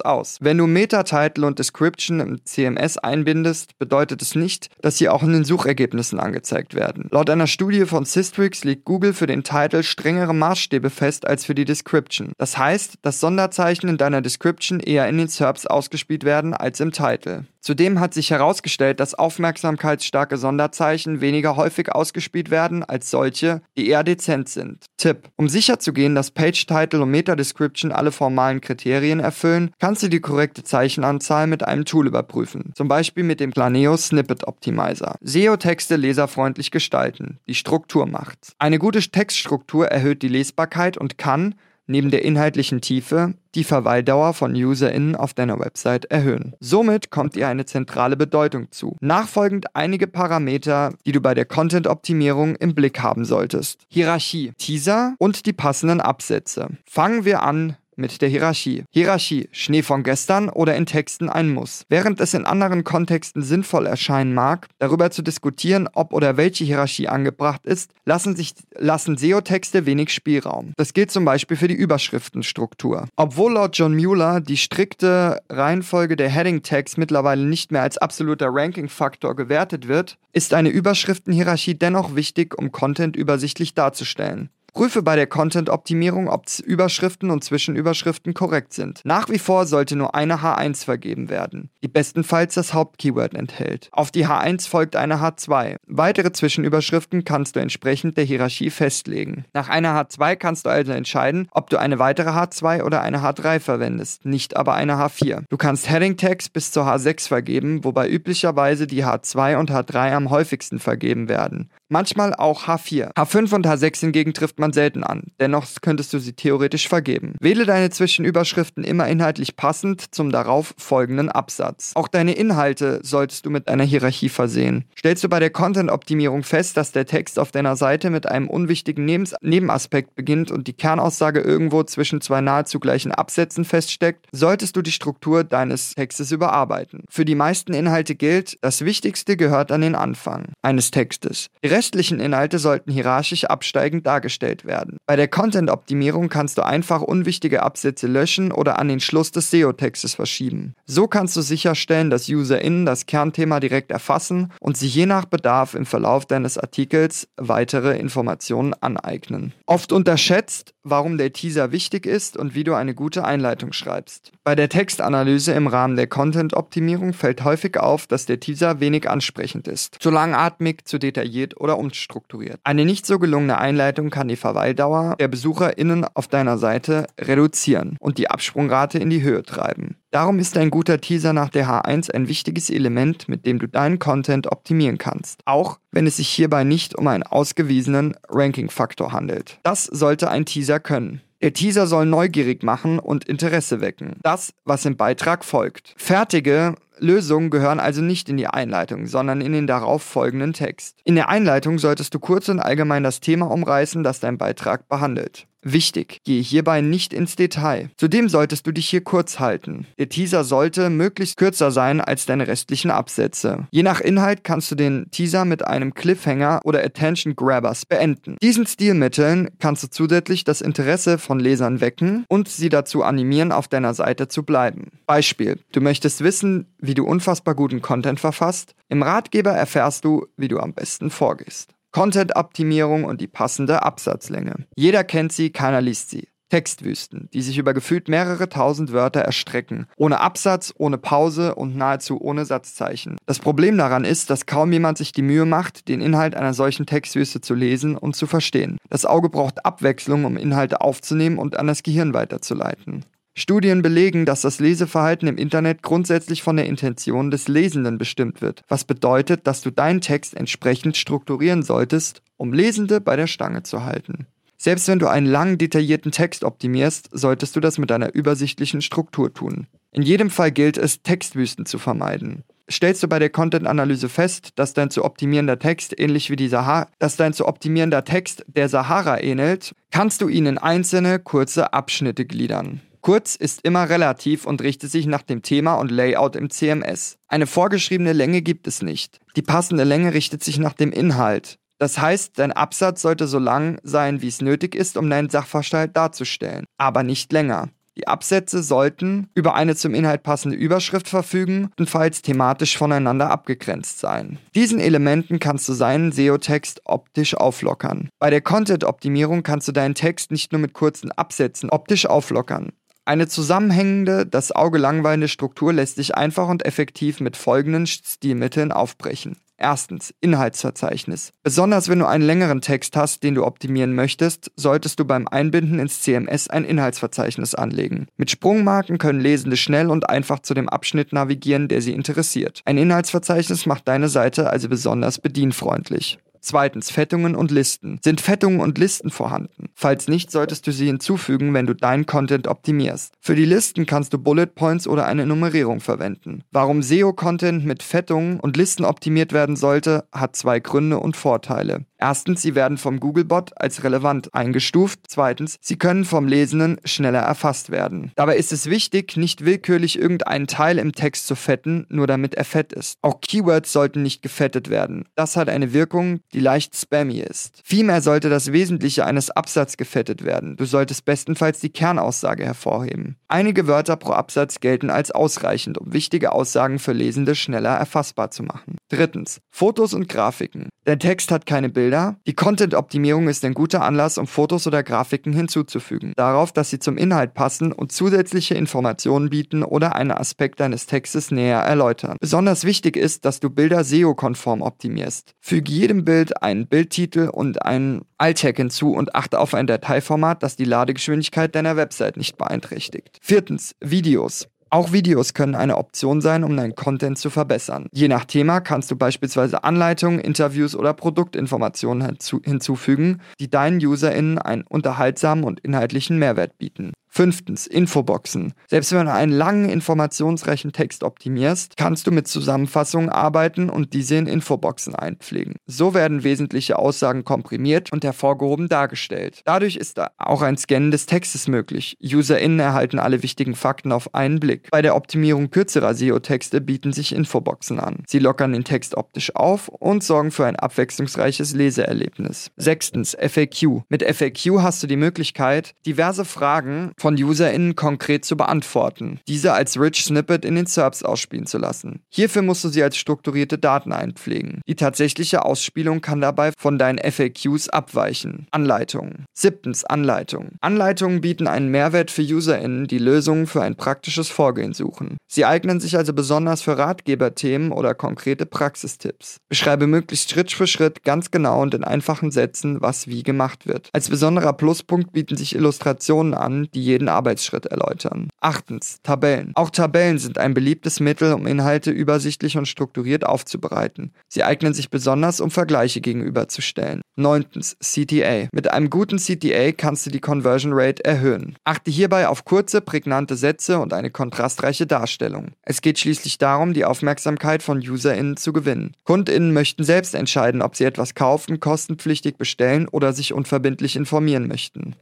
aus. 0.00 0.38
Wenn 0.40 0.58
du 0.58 0.66
Meta-Title 0.66 1.46
und 1.46 1.60
Description 1.60 2.18
im 2.18 2.44
CMS 2.44 2.98
einbindest, 2.98 3.78
bedeutet 3.78 4.20
es 4.20 4.34
nicht, 4.34 4.68
dass 4.82 4.98
sie 4.98 5.08
auch 5.08 5.22
in 5.22 5.32
den 5.32 5.44
Suchergebnissen 5.44 6.18
angezeigt 6.18 6.74
werden. 6.74 7.06
Laut 7.12 7.30
einer 7.30 7.46
Studie 7.46 7.86
von 7.86 8.04
Systrix 8.04 8.64
legt 8.64 8.84
Google 8.84 9.12
für 9.12 9.28
den 9.28 9.44
Title 9.44 9.84
strengere 9.84 10.34
Maßstäbe 10.34 10.90
fest 10.90 11.24
als 11.24 11.44
für 11.44 11.54
die 11.54 11.64
Description. 11.64 12.32
Das 12.36 12.58
heißt, 12.58 12.96
dass 13.02 13.20
Sonderzeichen 13.20 13.88
in 13.88 13.96
deiner 13.96 14.22
Description 14.22 14.80
eher 14.80 15.08
in 15.08 15.16
den 15.16 15.28
SERPs 15.28 15.64
ausgespielt 15.64 16.24
werden 16.24 16.52
als 16.52 16.80
im 16.80 16.90
Title. 16.90 17.44
Zudem 17.64 17.98
hat 17.98 18.12
sich 18.12 18.30
herausgestellt, 18.30 19.00
dass 19.00 19.14
aufmerksamkeitsstarke 19.14 20.36
Sonderzeichen 20.36 21.22
weniger 21.22 21.56
häufig 21.56 21.90
ausgespielt 21.90 22.50
werden 22.50 22.84
als 22.84 23.10
solche, 23.10 23.62
die 23.78 23.88
eher 23.88 24.04
dezent 24.04 24.50
sind. 24.50 24.84
Tipp: 24.98 25.30
Um 25.36 25.48
sicherzugehen, 25.48 26.14
dass 26.14 26.30
Page 26.30 26.66
Title 26.66 27.00
und 27.00 27.10
Meta 27.10 27.34
Description 27.36 27.90
alle 27.90 28.12
formalen 28.12 28.60
Kriterien 28.60 29.18
erfüllen, 29.18 29.70
kannst 29.80 30.02
du 30.02 30.08
die 30.08 30.20
korrekte 30.20 30.62
Zeichenanzahl 30.62 31.46
mit 31.46 31.64
einem 31.64 31.86
Tool 31.86 32.06
überprüfen, 32.06 32.72
zum 32.74 32.88
Beispiel 32.88 33.24
mit 33.24 33.40
dem 33.40 33.52
Planeo 33.52 33.96
Snippet 33.96 34.46
Optimizer. 34.46 35.16
SEO-Texte 35.22 35.96
leserfreundlich 35.96 36.70
gestalten. 36.70 37.38
Die 37.46 37.54
Struktur 37.54 38.04
macht's. 38.04 38.52
Eine 38.58 38.78
gute 38.78 39.00
Textstruktur 39.00 39.88
erhöht 39.88 40.20
die 40.20 40.28
Lesbarkeit 40.28 40.98
und 40.98 41.16
kann, 41.16 41.54
neben 41.86 42.10
der 42.10 42.24
inhaltlichen 42.24 42.80
Tiefe 42.80 43.34
die 43.54 43.64
Verweildauer 43.64 44.34
von 44.34 44.54
UserInnen 44.54 45.16
auf 45.16 45.34
deiner 45.34 45.60
Website 45.60 46.06
erhöhen. 46.06 46.54
Somit 46.60 47.10
kommt 47.10 47.36
ihr 47.36 47.48
eine 47.48 47.66
zentrale 47.66 48.16
Bedeutung 48.16 48.70
zu. 48.70 48.96
Nachfolgend 49.00 49.74
einige 49.76 50.06
Parameter, 50.06 50.92
die 51.06 51.12
du 51.12 51.20
bei 51.20 51.34
der 51.34 51.44
Content-Optimierung 51.44 52.56
im 52.56 52.74
Blick 52.74 53.00
haben 53.00 53.24
solltest. 53.24 53.86
Hierarchie, 53.88 54.52
Teaser 54.58 55.14
und 55.18 55.46
die 55.46 55.52
passenden 55.52 56.00
Absätze. 56.00 56.68
Fangen 56.84 57.24
wir 57.24 57.42
an 57.42 57.76
mit 57.96 58.22
der 58.22 58.28
Hierarchie. 58.28 58.84
Hierarchie, 58.90 59.48
Schnee 59.52 59.82
von 59.82 60.02
gestern 60.02 60.48
oder 60.48 60.76
in 60.76 60.86
Texten 60.86 61.28
ein 61.28 61.52
Muss. 61.52 61.84
Während 61.88 62.20
es 62.20 62.34
in 62.34 62.44
anderen 62.44 62.84
Kontexten 62.84 63.42
sinnvoll 63.42 63.86
erscheinen 63.86 64.34
mag, 64.34 64.68
darüber 64.78 65.10
zu 65.10 65.22
diskutieren, 65.22 65.88
ob 65.92 66.12
oder 66.12 66.36
welche 66.36 66.64
Hierarchie 66.64 67.08
angebracht 67.08 67.66
ist, 67.66 67.92
lassen 68.04 68.36
sich 68.36 68.54
lassen 68.76 69.16
SEO-Texte 69.16 69.86
wenig 69.86 70.10
Spielraum. 70.10 70.72
Das 70.76 70.92
gilt 70.92 71.10
zum 71.10 71.24
Beispiel 71.24 71.56
für 71.56 71.68
die 71.68 71.74
Überschriftenstruktur. 71.74 73.08
Obwohl 73.16 73.52
laut 73.54 73.76
John 73.76 73.94
Mueller 73.94 74.40
die 74.40 74.56
strikte 74.56 75.40
Reihenfolge 75.48 76.16
der 76.16 76.28
Heading-Tags 76.28 76.96
mittlerweile 76.96 77.44
nicht 77.44 77.72
mehr 77.72 77.82
als 77.82 77.98
absoluter 77.98 78.48
Ranking-Faktor 78.50 79.36
gewertet 79.36 79.88
wird, 79.88 80.18
ist 80.32 80.54
eine 80.54 80.68
Überschriftenhierarchie 80.68 81.74
dennoch 81.74 82.16
wichtig, 82.16 82.58
um 82.58 82.72
Content 82.72 83.16
übersichtlich 83.16 83.74
darzustellen. 83.74 84.50
Prüfe 84.74 85.02
bei 85.02 85.14
der 85.14 85.28
Content-Optimierung, 85.28 86.28
ob 86.28 86.44
Überschriften 86.64 87.30
und 87.30 87.44
Zwischenüberschriften 87.44 88.34
korrekt 88.34 88.72
sind. 88.72 89.00
Nach 89.04 89.28
wie 89.28 89.38
vor 89.38 89.66
sollte 89.66 89.94
nur 89.94 90.16
eine 90.16 90.38
H1 90.38 90.84
vergeben 90.84 91.30
werden, 91.30 91.70
die 91.82 91.88
bestenfalls 91.88 92.54
das 92.54 92.74
Hauptkeyword 92.74 93.34
enthält. 93.34 93.88
Auf 93.92 94.10
die 94.10 94.26
H1 94.26 94.68
folgt 94.68 94.96
eine 94.96 95.18
H2. 95.18 95.76
Weitere 95.86 96.32
Zwischenüberschriften 96.32 97.24
kannst 97.24 97.54
du 97.54 97.60
entsprechend 97.60 98.16
der 98.16 98.24
Hierarchie 98.24 98.70
festlegen. 98.70 99.44
Nach 99.54 99.68
einer 99.68 99.94
H2 99.94 100.34
kannst 100.34 100.66
du 100.66 100.70
also 100.70 100.90
entscheiden, 100.90 101.46
ob 101.52 101.70
du 101.70 101.78
eine 101.78 102.00
weitere 102.00 102.30
H2 102.30 102.82
oder 102.82 103.00
eine 103.00 103.20
H3 103.20 103.60
verwendest, 103.60 104.26
nicht 104.26 104.56
aber 104.56 104.74
eine 104.74 104.94
H4. 104.94 105.44
Du 105.48 105.56
kannst 105.56 105.88
Heading 105.88 106.16
Tags 106.16 106.48
bis 106.48 106.72
zur 106.72 106.84
H6 106.84 107.28
vergeben, 107.28 107.84
wobei 107.84 108.10
üblicherweise 108.10 108.88
die 108.88 109.04
H2 109.04 109.56
und 109.56 109.70
H3 109.70 110.14
am 110.14 110.30
häufigsten 110.30 110.80
vergeben 110.80 111.28
werden 111.28 111.70
manchmal 111.94 112.34
auch 112.34 112.64
H4. 112.64 113.14
H5 113.14 113.54
und 113.54 113.66
H6 113.68 114.00
hingegen 114.00 114.34
trifft 114.34 114.58
man 114.58 114.72
selten 114.72 115.04
an, 115.04 115.28
dennoch 115.38 115.64
könntest 115.80 116.12
du 116.12 116.18
sie 116.18 116.32
theoretisch 116.32 116.88
vergeben. 116.88 117.36
Wähle 117.38 117.66
deine 117.66 117.90
Zwischenüberschriften 117.90 118.82
immer 118.82 119.06
inhaltlich 119.06 119.54
passend 119.54 120.12
zum 120.12 120.32
darauf 120.32 120.74
folgenden 120.76 121.28
Absatz. 121.28 121.92
Auch 121.94 122.08
deine 122.08 122.32
Inhalte 122.32 122.98
solltest 123.04 123.46
du 123.46 123.50
mit 123.50 123.68
einer 123.68 123.84
Hierarchie 123.84 124.28
versehen. 124.28 124.86
Stellst 124.98 125.22
du 125.22 125.28
bei 125.28 125.38
der 125.38 125.50
Content-Optimierung 125.50 126.42
fest, 126.42 126.76
dass 126.76 126.90
der 126.90 127.06
Text 127.06 127.38
auf 127.38 127.52
deiner 127.52 127.76
Seite 127.76 128.10
mit 128.10 128.26
einem 128.26 128.50
unwichtigen 128.50 129.04
Nebens 129.04 129.36
Nebenaspekt 129.40 130.16
beginnt 130.16 130.50
und 130.50 130.66
die 130.66 130.72
Kernaussage 130.72 131.40
irgendwo 131.42 131.84
zwischen 131.84 132.20
zwei 132.20 132.40
nahezu 132.40 132.80
gleichen 132.80 133.12
Absätzen 133.12 133.64
feststeckt, 133.64 134.26
solltest 134.32 134.74
du 134.74 134.82
die 134.82 134.90
Struktur 134.90 135.44
deines 135.44 135.94
Textes 135.94 136.32
überarbeiten. 136.32 137.04
Für 137.08 137.24
die 137.24 137.36
meisten 137.36 137.72
Inhalte 137.72 138.16
gilt, 138.16 138.58
das 138.62 138.84
Wichtigste 138.84 139.36
gehört 139.36 139.70
an 139.70 139.82
den 139.82 139.94
Anfang 139.94 140.46
eines 140.60 140.90
Textes. 140.90 141.50
Die 141.62 141.68
restlichen 141.84 142.18
Inhalte 142.18 142.58
sollten 142.58 142.90
hierarchisch 142.90 143.44
absteigend 143.44 144.06
dargestellt 144.06 144.64
werden. 144.64 144.96
Bei 145.06 145.16
der 145.16 145.28
Content-Optimierung 145.28 146.30
kannst 146.30 146.56
du 146.56 146.64
einfach 146.64 147.02
unwichtige 147.02 147.62
Absätze 147.62 148.06
löschen 148.06 148.52
oder 148.52 148.78
an 148.78 148.88
den 148.88 149.00
Schluss 149.00 149.32
des 149.32 149.50
SEO-Textes 149.50 150.14
verschieben. 150.14 150.74
So 150.86 151.08
kannst 151.08 151.36
du 151.36 151.42
sicherstellen, 151.42 152.08
dass 152.08 152.28
UserInnen 152.28 152.86
das 152.86 153.04
Kernthema 153.04 153.60
direkt 153.60 153.90
erfassen 153.90 154.50
und 154.60 154.78
sich 154.78 154.94
je 154.94 155.04
nach 155.04 155.26
Bedarf 155.26 155.74
im 155.74 155.84
Verlauf 155.84 156.24
deines 156.24 156.56
Artikels 156.56 157.28
weitere 157.36 157.98
Informationen 157.98 158.72
aneignen. 158.72 159.52
Oft 159.66 159.92
unterschätzt, 159.92 160.72
warum 160.84 161.18
der 161.18 161.32
Teaser 161.32 161.70
wichtig 161.70 162.06
ist 162.06 162.36
und 162.36 162.54
wie 162.54 162.64
du 162.64 162.74
eine 162.74 162.94
gute 162.94 163.24
Einleitung 163.24 163.72
schreibst. 163.72 164.32
Bei 164.42 164.54
der 164.54 164.68
Textanalyse 164.68 165.52
im 165.52 165.66
Rahmen 165.66 165.96
der 165.96 166.06
Content-Optimierung 166.06 167.12
fällt 167.12 167.44
häufig 167.44 167.78
auf, 167.78 168.06
dass 168.06 168.26
der 168.26 168.40
Teaser 168.40 168.80
wenig 168.80 169.08
ansprechend 169.08 169.68
ist. 169.68 169.96
Zu 170.00 170.10
langatmig, 170.10 170.86
zu 170.86 170.98
detailliert 170.98 171.56
oder 171.64 171.78
umstrukturiert. 171.78 172.60
Eine 172.62 172.84
nicht 172.84 173.06
so 173.06 173.18
gelungene 173.18 173.56
Einleitung 173.56 174.10
kann 174.10 174.28
die 174.28 174.36
Verweildauer 174.36 175.16
der 175.18 175.28
BesucherInnen 175.28 176.04
auf 176.12 176.28
deiner 176.28 176.58
Seite 176.58 177.06
reduzieren 177.18 177.96
und 178.00 178.18
die 178.18 178.28
Absprungrate 178.28 178.98
in 178.98 179.08
die 179.08 179.22
Höhe 179.22 179.42
treiben. 179.42 179.96
Darum 180.10 180.38
ist 180.38 180.58
ein 180.58 180.68
guter 180.68 181.00
Teaser 181.00 181.32
nach 181.32 181.48
der 181.48 181.66
H1 181.66 182.10
ein 182.10 182.28
wichtiges 182.28 182.68
Element, 182.68 183.30
mit 183.30 183.46
dem 183.46 183.58
du 183.58 183.66
deinen 183.66 183.98
Content 183.98 184.52
optimieren 184.52 184.98
kannst, 184.98 185.40
auch 185.46 185.78
wenn 185.90 186.06
es 186.06 186.18
sich 186.18 186.28
hierbei 186.28 186.64
nicht 186.64 186.96
um 186.96 187.06
einen 187.06 187.22
ausgewiesenen 187.22 188.14
Ranking-Faktor 188.28 189.12
handelt. 189.12 189.58
Das 189.62 189.84
sollte 189.84 190.30
ein 190.30 190.44
Teaser 190.44 190.80
können. 190.80 191.22
Der 191.44 191.52
Teaser 191.52 191.86
soll 191.86 192.06
neugierig 192.06 192.62
machen 192.62 192.98
und 192.98 193.24
Interesse 193.24 193.80
wecken. 193.80 194.16
Das, 194.22 194.54
was 194.64 194.84
im 194.84 194.96
Beitrag 194.96 195.44
folgt. 195.44 195.94
Fertige 195.96 196.74
Lösungen 196.98 197.50
gehören 197.50 197.80
also 197.80 198.00
nicht 198.00 198.28
in 198.28 198.36
die 198.36 198.46
Einleitung, 198.46 199.06
sondern 199.06 199.40
in 199.40 199.52
den 199.52 199.66
darauf 199.66 200.02
folgenden 200.02 200.52
Text. 200.52 200.98
In 201.04 201.14
der 201.14 201.28
Einleitung 201.28 201.78
solltest 201.78 202.14
du 202.14 202.18
kurz 202.18 202.48
und 202.48 202.60
allgemein 202.60 203.02
das 203.02 203.20
Thema 203.20 203.50
umreißen, 203.50 204.02
das 204.02 204.20
dein 204.20 204.38
Beitrag 204.38 204.88
behandelt. 204.88 205.46
Wichtig, 205.64 206.20
gehe 206.24 206.42
hierbei 206.42 206.82
nicht 206.82 207.14
ins 207.14 207.36
Detail. 207.36 207.90
Zudem 207.96 208.28
solltest 208.28 208.66
du 208.66 208.72
dich 208.72 208.88
hier 208.88 209.02
kurz 209.02 209.40
halten. 209.40 209.86
Der 209.98 210.10
Teaser 210.10 210.44
sollte 210.44 210.90
möglichst 210.90 211.38
kürzer 211.38 211.70
sein 211.70 212.02
als 212.02 212.26
deine 212.26 212.46
restlichen 212.46 212.90
Absätze. 212.90 213.66
Je 213.70 213.82
nach 213.82 214.00
Inhalt 214.00 214.44
kannst 214.44 214.70
du 214.70 214.74
den 214.74 215.10
Teaser 215.10 215.46
mit 215.46 215.66
einem 215.66 215.94
Cliffhanger 215.94 216.60
oder 216.64 216.84
Attention 216.84 217.34
Grabbers 217.34 217.86
beenden. 217.86 218.36
Diesen 218.42 218.66
Stilmitteln 218.66 219.48
kannst 219.58 219.82
du 219.82 219.88
zusätzlich 219.88 220.44
das 220.44 220.60
Interesse 220.60 221.16
von 221.16 221.40
Lesern 221.40 221.80
wecken 221.80 222.26
und 222.28 222.48
sie 222.48 222.68
dazu 222.68 223.02
animieren, 223.02 223.50
auf 223.50 223.66
deiner 223.66 223.94
Seite 223.94 224.28
zu 224.28 224.42
bleiben. 224.42 224.90
Beispiel, 225.06 225.58
du 225.72 225.80
möchtest 225.80 226.22
wissen, 226.22 226.66
wie 226.78 226.94
du 226.94 227.04
unfassbar 227.04 227.54
guten 227.54 227.80
Content 227.80 228.20
verfasst? 228.20 228.74
Im 228.90 229.02
Ratgeber 229.02 229.52
erfährst 229.52 230.04
du, 230.04 230.26
wie 230.36 230.48
du 230.48 230.58
am 230.58 230.74
besten 230.74 231.10
vorgehst. 231.10 231.73
Content-Optimierung 231.94 233.04
und 233.04 233.20
die 233.20 233.28
passende 233.28 233.84
Absatzlänge. 233.84 234.66
Jeder 234.74 235.04
kennt 235.04 235.32
sie, 235.32 235.50
keiner 235.50 235.80
liest 235.80 236.10
sie. 236.10 236.26
Textwüsten, 236.50 237.28
die 237.32 237.40
sich 237.40 237.56
über 237.56 237.72
gefühlt 237.72 238.08
mehrere 238.08 238.48
tausend 238.48 238.92
Wörter 238.92 239.20
erstrecken, 239.20 239.86
ohne 239.96 240.20
Absatz, 240.20 240.74
ohne 240.76 240.98
Pause 240.98 241.54
und 241.54 241.76
nahezu 241.76 242.20
ohne 242.20 242.44
Satzzeichen. 242.44 243.16
Das 243.26 243.38
Problem 243.38 243.78
daran 243.78 244.04
ist, 244.04 244.28
dass 244.28 244.46
kaum 244.46 244.72
jemand 244.72 244.98
sich 244.98 245.12
die 245.12 245.22
Mühe 245.22 245.46
macht, 245.46 245.88
den 245.88 246.00
Inhalt 246.00 246.34
einer 246.34 246.52
solchen 246.52 246.84
Textwüste 246.84 247.40
zu 247.40 247.54
lesen 247.54 247.96
und 247.96 248.16
zu 248.16 248.26
verstehen. 248.26 248.78
Das 248.90 249.06
Auge 249.06 249.28
braucht 249.30 249.64
Abwechslung, 249.64 250.24
um 250.24 250.36
Inhalte 250.36 250.80
aufzunehmen 250.80 251.38
und 251.38 251.56
an 251.56 251.68
das 251.68 251.84
Gehirn 251.84 252.12
weiterzuleiten. 252.12 253.04
Studien 253.36 253.82
belegen, 253.82 254.26
dass 254.26 254.42
das 254.42 254.60
Leseverhalten 254.60 255.26
im 255.26 255.38
Internet 255.38 255.82
grundsätzlich 255.82 256.44
von 256.44 256.56
der 256.56 256.66
Intention 256.66 257.32
des 257.32 257.48
Lesenden 257.48 257.98
bestimmt 257.98 258.40
wird, 258.40 258.62
was 258.68 258.84
bedeutet, 258.84 259.46
dass 259.48 259.60
du 259.60 259.70
deinen 259.70 260.00
Text 260.00 260.36
entsprechend 260.36 260.96
strukturieren 260.96 261.64
solltest, 261.64 262.22
um 262.36 262.52
Lesende 262.52 263.00
bei 263.00 263.16
der 263.16 263.26
Stange 263.26 263.64
zu 263.64 263.84
halten. 263.84 264.26
Selbst 264.56 264.86
wenn 264.86 265.00
du 265.00 265.08
einen 265.08 265.26
lang 265.26 265.58
detaillierten 265.58 266.12
Text 266.12 266.44
optimierst, 266.44 267.10
solltest 267.12 267.56
du 267.56 267.60
das 267.60 267.76
mit 267.76 267.90
einer 267.90 268.14
übersichtlichen 268.14 268.80
Struktur 268.82 269.34
tun. 269.34 269.66
In 269.90 270.02
jedem 270.02 270.30
Fall 270.30 270.52
gilt 270.52 270.78
es, 270.78 271.02
Textwüsten 271.02 271.66
zu 271.66 271.78
vermeiden. 271.78 272.44
Stellst 272.70 273.02
du 273.02 273.08
bei 273.08 273.18
der 273.18 273.30
Content-Analyse 273.30 274.08
fest, 274.08 274.52
dass 274.54 274.72
dein 274.74 274.90
zu 274.90 275.04
optimierender 275.04 275.58
Text 275.58 275.98
ähnlich 275.98 276.30
wie 276.30 276.36
die 276.36 276.48
Sahara, 276.48 276.88
dass 276.98 277.16
dein 277.16 277.34
zu 277.34 277.46
optimierender 277.46 278.04
Text 278.04 278.44
der 278.46 278.68
Sahara 278.68 279.20
ähnelt, 279.20 279.74
kannst 279.90 280.22
du 280.22 280.28
ihn 280.28 280.46
in 280.46 280.56
einzelne 280.56 281.18
kurze 281.18 281.72
Abschnitte 281.72 282.24
gliedern. 282.24 282.80
Kurz 283.04 283.36
ist 283.36 283.60
immer 283.64 283.90
relativ 283.90 284.46
und 284.46 284.62
richtet 284.62 284.90
sich 284.90 285.04
nach 285.04 285.20
dem 285.20 285.42
Thema 285.42 285.74
und 285.74 285.90
Layout 285.90 286.36
im 286.36 286.48
CMS. 286.48 287.18
Eine 287.28 287.46
vorgeschriebene 287.46 288.14
Länge 288.14 288.40
gibt 288.40 288.66
es 288.66 288.80
nicht. 288.80 289.20
Die 289.36 289.42
passende 289.42 289.84
Länge 289.84 290.14
richtet 290.14 290.42
sich 290.42 290.58
nach 290.58 290.72
dem 290.72 290.90
Inhalt. 290.90 291.58
Das 291.76 291.98
heißt, 291.98 292.38
dein 292.38 292.50
Absatz 292.50 293.02
sollte 293.02 293.26
so 293.26 293.38
lang 293.38 293.78
sein, 293.82 294.22
wie 294.22 294.28
es 294.28 294.40
nötig 294.40 294.74
ist, 294.74 294.96
um 294.96 295.10
deinen 295.10 295.28
Sachverhalt 295.28 295.94
darzustellen, 295.94 296.64
aber 296.78 297.02
nicht 297.02 297.30
länger. 297.30 297.68
Die 297.98 298.08
Absätze 298.08 298.62
sollten 298.62 299.28
über 299.34 299.54
eine 299.54 299.76
zum 299.76 299.92
Inhalt 299.92 300.22
passende 300.22 300.56
Überschrift 300.56 301.06
verfügen 301.06 301.68
und 301.78 301.90
falls 301.90 302.22
thematisch 302.22 302.78
voneinander 302.78 303.30
abgegrenzt 303.30 304.00
sein. 304.00 304.38
Diesen 304.54 304.80
Elementen 304.80 305.40
kannst 305.40 305.68
du 305.68 305.74
seinen 305.74 306.10
SEO-Text 306.10 306.80
optisch 306.86 307.36
auflockern. 307.36 308.08
Bei 308.18 308.30
der 308.30 308.40
Content-Optimierung 308.40 309.42
kannst 309.42 309.68
du 309.68 309.72
deinen 309.72 309.94
Text 309.94 310.30
nicht 310.30 310.52
nur 310.52 310.60
mit 310.62 310.72
kurzen 310.72 311.12
Absätzen 311.12 311.68
optisch 311.68 312.06
auflockern. 312.06 312.72
Eine 313.06 313.28
zusammenhängende, 313.28 314.24
das 314.24 314.50
Auge 314.52 314.78
langweilende 314.78 315.28
Struktur 315.28 315.72
lässt 315.72 315.96
sich 315.96 316.14
einfach 316.14 316.48
und 316.48 316.64
effektiv 316.64 317.20
mit 317.20 317.36
folgenden 317.36 317.86
Stilmitteln 317.86 318.72
aufbrechen. 318.72 319.36
Erstens, 319.56 320.12
Inhaltsverzeichnis. 320.20 321.30
Besonders 321.42 321.88
wenn 321.88 322.00
du 322.00 322.06
einen 322.06 322.24
längeren 322.24 322.60
Text 322.60 322.96
hast, 322.96 323.22
den 323.22 323.34
du 323.34 323.44
optimieren 323.44 323.94
möchtest, 323.94 324.50
solltest 324.56 324.98
du 324.98 325.04
beim 325.04 325.28
Einbinden 325.28 325.78
ins 325.78 326.00
CMS 326.02 326.48
ein 326.48 326.64
Inhaltsverzeichnis 326.64 327.54
anlegen. 327.54 328.08
Mit 328.16 328.30
Sprungmarken 328.30 328.98
können 328.98 329.20
Lesende 329.20 329.56
schnell 329.56 329.90
und 329.90 330.08
einfach 330.08 330.40
zu 330.40 330.54
dem 330.54 330.68
Abschnitt 330.68 331.12
navigieren, 331.12 331.68
der 331.68 331.82
sie 331.82 331.92
interessiert. 331.92 332.62
Ein 332.64 332.78
Inhaltsverzeichnis 332.78 333.66
macht 333.66 333.86
deine 333.86 334.08
Seite 334.08 334.50
also 334.50 334.68
besonders 334.68 335.20
bedienfreundlich. 335.20 336.18
Zweitens, 336.44 336.90
Fettungen 336.90 337.36
und 337.36 337.50
Listen. 337.50 337.98
Sind 338.04 338.20
Fettungen 338.20 338.60
und 338.60 338.76
Listen 338.76 339.08
vorhanden? 339.08 339.70
Falls 339.74 340.08
nicht, 340.08 340.30
solltest 340.30 340.66
du 340.66 340.72
sie 340.72 340.84
hinzufügen, 340.84 341.54
wenn 341.54 341.66
du 341.66 341.72
deinen 341.72 342.04
Content 342.04 342.48
optimierst. 342.48 343.14
Für 343.18 343.34
die 343.34 343.46
Listen 343.46 343.86
kannst 343.86 344.12
du 344.12 344.18
Bullet 344.18 344.48
Points 344.48 344.86
oder 344.86 345.06
eine 345.06 345.24
Nummerierung 345.24 345.80
verwenden. 345.80 346.44
Warum 346.52 346.82
SEO-Content 346.82 347.64
mit 347.64 347.82
Fettungen 347.82 348.40
und 348.40 348.58
Listen 348.58 348.84
optimiert 348.84 349.32
werden 349.32 349.56
sollte, 349.56 350.04
hat 350.12 350.36
zwei 350.36 350.60
Gründe 350.60 351.00
und 351.00 351.16
Vorteile. 351.16 351.86
Erstens, 352.04 352.42
sie 352.42 352.54
werden 352.54 352.76
vom 352.76 353.00
Googlebot 353.00 353.52
als 353.56 353.82
relevant 353.82 354.34
eingestuft. 354.34 355.00
Zweitens, 355.08 355.56
sie 355.62 355.78
können 355.78 356.04
vom 356.04 356.28
Lesenden 356.28 356.78
schneller 356.84 357.20
erfasst 357.20 357.70
werden. 357.70 358.12
Dabei 358.14 358.36
ist 358.36 358.52
es 358.52 358.68
wichtig, 358.68 359.16
nicht 359.16 359.46
willkürlich 359.46 359.98
irgendeinen 359.98 360.46
Teil 360.46 360.78
im 360.78 360.92
Text 360.92 361.26
zu 361.26 361.34
fetten, 361.34 361.86
nur 361.88 362.06
damit 362.06 362.34
er 362.34 362.44
fett 362.44 362.74
ist. 362.74 362.98
Auch 363.00 363.22
Keywords 363.22 363.72
sollten 363.72 364.02
nicht 364.02 364.20
gefettet 364.20 364.68
werden. 364.68 365.06
Das 365.14 365.38
hat 365.38 365.48
eine 365.48 365.72
Wirkung, 365.72 366.20
die 366.34 366.40
leicht 366.40 366.76
spammy 366.76 367.20
ist. 367.20 367.62
Vielmehr 367.64 368.02
sollte 368.02 368.28
das 368.28 368.52
Wesentliche 368.52 369.06
eines 369.06 369.30
Absatzes 369.30 369.78
gefettet 369.78 370.26
werden. 370.26 370.58
Du 370.58 370.66
solltest 370.66 371.06
bestenfalls 371.06 371.60
die 371.60 371.72
Kernaussage 371.72 372.44
hervorheben. 372.44 373.16
Einige 373.28 373.66
Wörter 373.66 373.96
pro 373.96 374.12
Absatz 374.12 374.60
gelten 374.60 374.90
als 374.90 375.10
ausreichend, 375.10 375.78
um 375.78 375.94
wichtige 375.94 376.32
Aussagen 376.32 376.78
für 376.78 376.92
Lesende 376.92 377.34
schneller 377.34 377.74
erfassbar 377.74 378.30
zu 378.30 378.42
machen. 378.42 378.76
Drittens, 378.90 379.40
Fotos 379.50 379.94
und 379.94 380.10
Grafiken. 380.10 380.68
Der 380.86 380.98
Text 380.98 381.30
hat 381.30 381.46
keine 381.46 381.70
Bilder. 381.70 381.93
Die 382.26 382.34
Content-Optimierung 382.34 383.28
ist 383.28 383.44
ein 383.44 383.54
guter 383.54 383.82
Anlass, 383.82 384.18
um 384.18 384.26
Fotos 384.26 384.66
oder 384.66 384.82
Grafiken 384.82 385.32
hinzuzufügen. 385.32 386.12
Darauf, 386.16 386.52
dass 386.52 386.70
sie 386.70 386.78
zum 386.78 386.96
Inhalt 386.96 387.34
passen 387.34 387.72
und 387.72 387.92
zusätzliche 387.92 388.54
Informationen 388.54 389.30
bieten 389.30 389.62
oder 389.62 389.94
einen 389.94 390.10
Aspekt 390.10 390.60
deines 390.60 390.86
Textes 390.86 391.30
näher 391.30 391.60
erläutern. 391.60 392.16
Besonders 392.20 392.64
wichtig 392.64 392.96
ist, 392.96 393.24
dass 393.24 393.40
du 393.40 393.50
Bilder 393.50 393.84
SEO-konform 393.84 394.62
optimierst. 394.62 395.32
Füge 395.40 395.70
jedem 395.70 396.04
Bild 396.04 396.42
einen 396.42 396.66
Bildtitel 396.66 397.28
und 397.28 397.62
einen 397.62 398.02
Alt-Tag 398.18 398.56
hinzu 398.56 398.92
und 398.92 399.14
achte 399.14 399.38
auf 399.38 399.54
ein 399.54 399.66
Dateiformat, 399.66 400.42
das 400.42 400.56
die 400.56 400.64
Ladegeschwindigkeit 400.64 401.54
deiner 401.54 401.76
Website 401.76 402.16
nicht 402.16 402.36
beeinträchtigt. 402.36 403.18
Viertens, 403.20 403.74
Videos. 403.80 404.48
Auch 404.74 404.90
Videos 404.90 405.34
können 405.34 405.54
eine 405.54 405.76
Option 405.76 406.20
sein, 406.20 406.42
um 406.42 406.56
deinen 406.56 406.74
Content 406.74 407.16
zu 407.16 407.30
verbessern. 407.30 407.86
Je 407.92 408.08
nach 408.08 408.24
Thema 408.24 408.58
kannst 408.58 408.90
du 408.90 408.96
beispielsweise 408.96 409.62
Anleitungen, 409.62 410.18
Interviews 410.18 410.74
oder 410.74 410.92
Produktinformationen 410.94 412.18
hinzufügen, 412.42 413.20
die 413.38 413.48
deinen 413.48 413.78
UserInnen 413.78 414.38
einen 414.38 414.62
unterhaltsamen 414.62 415.44
und 415.44 415.60
inhaltlichen 415.60 416.18
Mehrwert 416.18 416.58
bieten. 416.58 416.92
Fünftens, 417.16 417.68
Infoboxen. 417.68 418.54
Selbst 418.66 418.90
wenn 418.90 419.06
du 419.06 419.12
einen 419.12 419.30
langen, 419.30 419.68
informationsreichen 419.68 420.72
Text 420.72 421.04
optimierst, 421.04 421.76
kannst 421.76 422.08
du 422.08 422.10
mit 422.10 422.26
Zusammenfassungen 422.26 423.08
arbeiten 423.08 423.70
und 423.70 423.92
diese 423.92 424.16
in 424.16 424.26
Infoboxen 424.26 424.96
einpflegen. 424.96 425.54
So 425.64 425.94
werden 425.94 426.24
wesentliche 426.24 426.76
Aussagen 426.76 427.22
komprimiert 427.22 427.92
und 427.92 428.02
hervorgehoben 428.02 428.68
dargestellt. 428.68 429.42
Dadurch 429.44 429.76
ist 429.76 430.00
auch 430.18 430.42
ein 430.42 430.56
Scannen 430.56 430.90
des 430.90 431.06
Textes 431.06 431.46
möglich. 431.46 431.96
UserInnen 432.02 432.58
erhalten 432.58 432.98
alle 432.98 433.22
wichtigen 433.22 433.54
Fakten 433.54 433.92
auf 433.92 434.12
einen 434.12 434.40
Blick. 434.40 434.68
Bei 434.72 434.82
der 434.82 434.96
Optimierung 434.96 435.50
kürzerer 435.50 435.94
SEO-Texte 435.94 436.60
bieten 436.60 436.92
sich 436.92 437.14
Infoboxen 437.14 437.78
an. 437.78 438.02
Sie 438.08 438.18
lockern 438.18 438.52
den 438.52 438.64
Text 438.64 438.96
optisch 438.96 439.36
auf 439.36 439.68
und 439.68 440.02
sorgen 440.02 440.32
für 440.32 440.46
ein 440.46 440.56
abwechslungsreiches 440.56 441.54
Leseerlebnis. 441.54 442.50
Sechstens, 442.56 443.16
FAQ. 443.20 443.84
Mit 443.88 444.02
FAQ 444.02 444.62
hast 444.62 444.82
du 444.82 444.88
die 444.88 444.96
Möglichkeit, 444.96 445.76
diverse 445.86 446.24
Fragen 446.24 446.90
von 447.04 447.22
UserInnen 447.22 447.76
konkret 447.76 448.24
zu 448.24 448.34
beantworten, 448.34 449.20
diese 449.28 449.52
als 449.52 449.78
Rich 449.78 450.04
Snippet 450.04 450.42
in 450.42 450.54
den 450.54 450.64
SERPs 450.64 451.02
ausspielen 451.02 451.44
zu 451.44 451.58
lassen. 451.58 452.00
Hierfür 452.08 452.40
musst 452.40 452.64
du 452.64 452.70
sie 452.70 452.82
als 452.82 452.96
strukturierte 452.96 453.58
Daten 453.58 453.92
einpflegen. 453.92 454.62
Die 454.66 454.74
tatsächliche 454.74 455.44
Ausspielung 455.44 456.00
kann 456.00 456.22
dabei 456.22 456.52
von 456.56 456.78
deinen 456.78 456.98
FAQs 456.98 457.68
abweichen. 457.68 458.46
Anleitungen. 458.52 459.26
Siebtens, 459.34 459.84
Anleitungen. 459.84 460.56
Anleitungen 460.62 461.20
bieten 461.20 461.46
einen 461.46 461.68
Mehrwert 461.68 462.10
für 462.10 462.22
UserInnen, 462.22 462.86
die 462.86 462.96
Lösungen 462.96 463.46
für 463.46 463.60
ein 463.60 463.76
praktisches 463.76 464.30
Vorgehen 464.30 464.72
suchen. 464.72 465.18
Sie 465.30 465.44
eignen 465.44 465.80
sich 465.80 465.98
also 465.98 466.14
besonders 466.14 466.62
für 466.62 466.78
Ratgeberthemen 466.78 467.70
oder 467.70 467.94
konkrete 467.94 468.46
Praxistipps. 468.46 469.36
Beschreibe 469.50 469.86
möglichst 469.86 470.30
Schritt 470.30 470.52
für 470.52 470.66
Schritt 470.66 471.02
ganz 471.02 471.30
genau 471.30 471.60
und 471.60 471.74
in 471.74 471.84
einfachen 471.84 472.30
Sätzen, 472.30 472.80
was 472.80 473.08
wie 473.08 473.22
gemacht 473.22 473.66
wird. 473.66 473.90
Als 473.92 474.08
besonderer 474.08 474.54
Pluspunkt 474.54 475.12
bieten 475.12 475.36
sich 475.36 475.54
Illustrationen 475.54 476.32
an, 476.32 476.68
die 476.72 476.93
jeden 476.94 477.08
Arbeitsschritt 477.08 477.66
erläutern. 477.66 478.28
Achtens, 478.40 478.98
Tabellen. 479.02 479.52
Auch 479.56 479.70
Tabellen 479.70 480.18
sind 480.18 480.38
ein 480.38 480.54
beliebtes 480.54 481.00
Mittel, 481.00 481.32
um 481.32 481.46
Inhalte 481.46 481.90
übersichtlich 481.90 482.56
und 482.56 482.68
strukturiert 482.68 483.26
aufzubereiten. 483.26 484.12
Sie 484.28 484.44
eignen 484.44 484.74
sich 484.74 484.90
besonders, 484.90 485.40
um 485.40 485.50
Vergleiche 485.50 486.00
gegenüberzustellen. 486.00 487.00
Neuntens, 487.16 487.76
CTA. 487.80 488.48
Mit 488.52 488.70
einem 488.70 488.90
guten 488.90 489.18
CTA 489.18 489.72
kannst 489.72 490.06
du 490.06 490.10
die 490.10 490.20
Conversion 490.20 490.72
Rate 490.72 491.04
erhöhen. 491.04 491.56
Achte 491.64 491.90
hierbei 491.90 492.28
auf 492.28 492.44
kurze, 492.44 492.80
prägnante 492.80 493.36
Sätze 493.36 493.78
und 493.78 493.92
eine 493.92 494.10
kontrastreiche 494.10 494.86
Darstellung. 494.86 495.52
Es 495.62 495.80
geht 495.80 495.98
schließlich 495.98 496.38
darum, 496.38 496.74
die 496.74 496.84
Aufmerksamkeit 496.84 497.62
von 497.62 497.78
UserInnen 497.78 498.36
zu 498.36 498.52
gewinnen. 498.52 498.92
KundInnen 499.04 499.52
möchten 499.52 499.84
selbst 499.84 500.14
entscheiden, 500.14 500.62
ob 500.62 500.76
sie 500.76 500.84
etwas 500.84 501.14
kaufen, 501.14 501.60
kostenpflichtig 501.60 502.36
bestellen 502.36 502.88
oder 502.88 503.12
sich 503.12 503.32
unverbindlich 503.32 503.96
informieren 503.96 504.46
möchten. 504.46 504.96